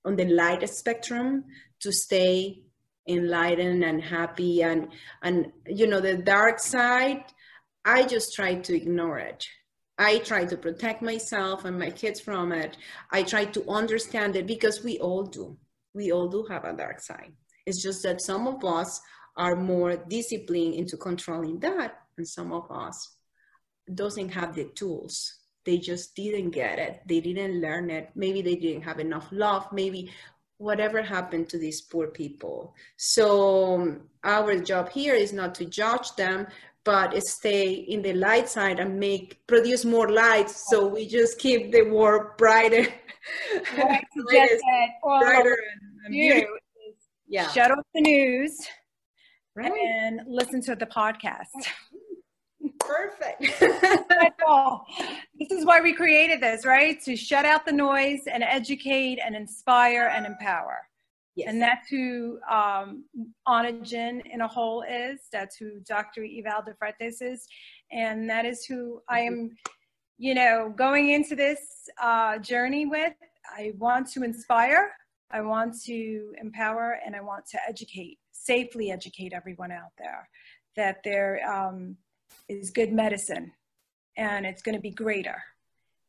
on 0.05 0.17
the 0.17 0.25
light 0.27 0.69
spectrum 0.69 1.45
to 1.81 1.93
stay 1.93 2.63
enlightened 3.09 3.83
and 3.85 4.03
happy 4.03 4.63
and 4.63 4.89
and 5.23 5.51
you 5.67 5.87
know 5.87 6.01
the 6.01 6.17
dark 6.17 6.59
side 6.59 7.25
i 7.85 8.05
just 8.05 8.35
try 8.35 8.55
to 8.55 8.77
ignore 8.77 9.19
it 9.19 9.47
i 9.97 10.19
try 10.19 10.45
to 10.45 10.57
protect 10.57 11.01
myself 11.01 11.65
and 11.65 11.79
my 11.79 11.91
kids 11.91 12.21
from 12.21 12.53
it 12.53 12.77
i 13.11 13.23
try 13.23 13.45
to 13.47 13.67
understand 13.69 14.37
it 14.37 14.47
because 14.47 14.85
we 14.85 14.99
all 14.99 15.25
do 15.25 15.57
we 15.95 16.13
all 16.13 16.29
do 16.29 16.45
have 16.51 16.65
a 16.65 16.73
dark 16.75 17.01
side 17.01 17.33
it's 17.65 17.83
just 17.83 18.03
that 18.03 18.21
some 18.21 18.47
of 18.47 18.63
us 18.65 19.01
are 19.39 19.57
more 19.57 19.97
disciplined 19.97 20.75
into 20.75 20.97
controlling 20.97 21.59
that 21.61 22.03
and 22.19 22.29
some 22.29 22.53
of 22.53 22.71
us 22.71 23.17
doesn't 23.95 24.29
have 24.29 24.55
the 24.55 24.65
tools. 24.75 25.39
They 25.65 25.79
just 25.79 26.15
didn't 26.15 26.51
get 26.51 26.79
it. 26.79 27.01
They 27.07 27.21
didn't 27.21 27.61
learn 27.61 27.91
it. 27.91 28.11
Maybe 28.15 28.43
they 28.43 28.57
didn't 28.57 28.83
have 28.83 29.01
enough 29.01 29.29
love. 29.31 29.73
Maybe 29.73 30.11
whatever 30.59 31.03
happened 31.03 31.49
to 31.51 31.59
these 31.59 31.81
poor 31.81 32.09
people. 32.09 32.75
So 32.97 33.75
um, 33.75 34.01
our 34.25 34.59
job 34.61 34.91
here 34.91 35.15
is 35.15 35.33
not 35.33 35.55
to 35.57 35.65
judge 35.65 36.15
them 36.17 36.49
but 36.85 37.23
stay 37.23 37.71
in 37.71 38.01
the 38.01 38.15
light 38.15 38.49
side 38.49 38.81
and 38.81 38.99
make 38.99 39.47
produce 39.47 39.85
more 39.85 40.11
light. 40.11 40.49
So 40.49 40.87
we 40.87 41.07
just 41.07 41.39
keep 41.39 41.71
the 41.71 41.83
world 41.83 42.39
brighter. 42.39 42.87
Brighter 45.21 45.59
and, 46.07 46.15
and 46.15 46.47
yeah. 47.27 47.51
shut 47.51 47.71
off 47.71 47.85
the 47.95 48.01
news 48.01 48.59
right. 49.59 49.73
and 49.73 50.21
listen 50.27 50.61
to 50.63 50.75
the 50.75 50.87
podcast. 50.87 51.47
Perfect. 52.81 53.61
this 53.61 55.51
is 55.51 55.65
why 55.65 55.81
we 55.81 55.93
created 55.93 56.41
this, 56.41 56.65
right? 56.65 57.01
To 57.05 57.17
shut 57.17 57.45
out 57.45 57.67
the 57.67 57.73
noise 57.73 58.21
and 58.31 58.43
educate 58.43 59.19
and 59.25 59.37
inspire 59.37 60.11
and 60.15 60.27
empower. 60.27 60.79
Yes. 61.39 61.49
And 61.51 61.63
that's 61.63 61.89
who 61.89 62.41
um, 62.51 63.05
Onogen 63.47 64.23
in 64.27 64.41
a 64.41 64.49
whole 64.49 64.83
is. 64.83 65.21
That's 65.31 65.57
who 65.57 65.79
Dr. 65.87 66.23
Ivel 66.23 66.65
de 66.65 66.75
Freitas 66.75 67.23
is. 67.23 67.47
And 67.93 68.29
that 68.29 68.45
is 68.45 68.65
who 68.65 69.01
I 69.09 69.21
am, 69.21 69.51
you 70.19 70.35
know, 70.35 70.75
going 70.77 71.11
into 71.11 71.37
this 71.37 71.61
uh, 72.03 72.39
journey 72.39 72.87
with. 72.87 73.13
I 73.57 73.73
want 73.79 74.11
to 74.13 74.25
inspire, 74.25 74.91
I 75.31 75.41
want 75.43 75.81
to 75.85 76.33
empower, 76.41 76.99
and 77.07 77.15
I 77.15 77.21
want 77.21 77.47
to 77.51 77.59
educate 77.69 78.19
safely 78.49 78.91
educate 78.91 79.33
everyone 79.35 79.71
out 79.71 79.93
there 79.99 80.29
that 80.75 80.97
there 81.05 81.41
um, 81.55 81.97
is 82.49 82.71
good 82.71 82.93
medicine 82.93 83.53
and 84.17 84.47
it's 84.47 84.63
going 84.63 84.75
to 84.75 84.81
be 84.81 84.91
greater. 84.91 85.43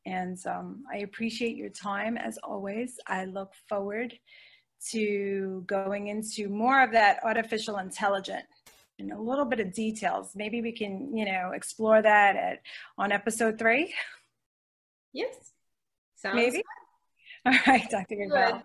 And 0.05 0.37
um, 0.47 0.83
I 0.91 0.99
appreciate 0.99 1.57
your 1.57 1.69
time 1.69 2.17
as 2.17 2.37
always. 2.37 2.99
I 3.07 3.25
look 3.25 3.51
forward 3.67 4.13
to 4.91 5.63
going 5.67 6.07
into 6.07 6.47
more 6.47 6.81
of 6.81 6.91
that 6.93 7.19
artificial 7.23 7.77
intelligence 7.77 8.47
and 8.97 9.11
a 9.11 9.19
little 9.19 9.45
bit 9.45 9.59
of 9.59 9.73
details. 9.73 10.31
Maybe 10.35 10.61
we 10.61 10.71
can, 10.71 11.15
you 11.15 11.25
know, 11.25 11.51
explore 11.53 12.01
that 12.01 12.35
at, 12.35 12.59
on 12.97 13.11
episode 13.11 13.59
three. 13.59 13.93
Yes. 15.11 15.35
Sounds 16.15 16.35
Maybe. 16.35 16.57
Good. 16.57 16.63
All 17.53 17.59
right, 17.67 17.89
Dr. 17.89 18.15
Bell. 18.31 18.63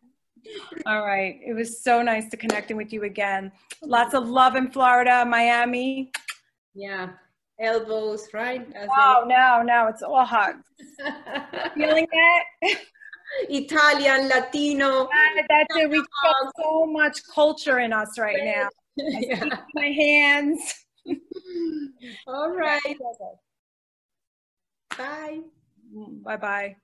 All 0.86 1.04
right. 1.04 1.40
It 1.44 1.54
was 1.54 1.82
so 1.82 2.02
nice 2.02 2.28
to 2.30 2.36
connecting 2.36 2.76
with 2.76 2.92
you 2.92 3.04
again. 3.04 3.52
Lots 3.82 4.14
of 4.14 4.28
love 4.28 4.56
in 4.56 4.70
Florida, 4.70 5.24
Miami. 5.26 6.10
Yeah. 6.74 7.10
Elbows, 7.60 8.28
right? 8.34 8.66
As 8.74 8.88
oh, 8.96 9.24
no, 9.26 9.62
no. 9.62 9.86
It's 9.88 10.02
all 10.02 10.24
hugs. 10.24 10.64
Feeling 11.74 12.06
that? 12.12 12.76
Italian, 13.48 14.28
Latino. 14.28 15.08
That's 15.48 15.76
it. 15.76 15.90
We've 15.90 16.02
got 16.22 16.52
so 16.60 16.86
much 16.86 17.20
culture 17.32 17.78
in 17.78 17.92
us 17.92 18.18
right 18.18 18.42
now. 18.42 18.68
yeah. 18.96 19.44
my 19.74 19.86
hands. 19.86 20.84
all 22.26 22.50
right. 22.50 22.96
Bye. 24.96 25.40
Bye 26.24 26.36
bye. 26.36 26.76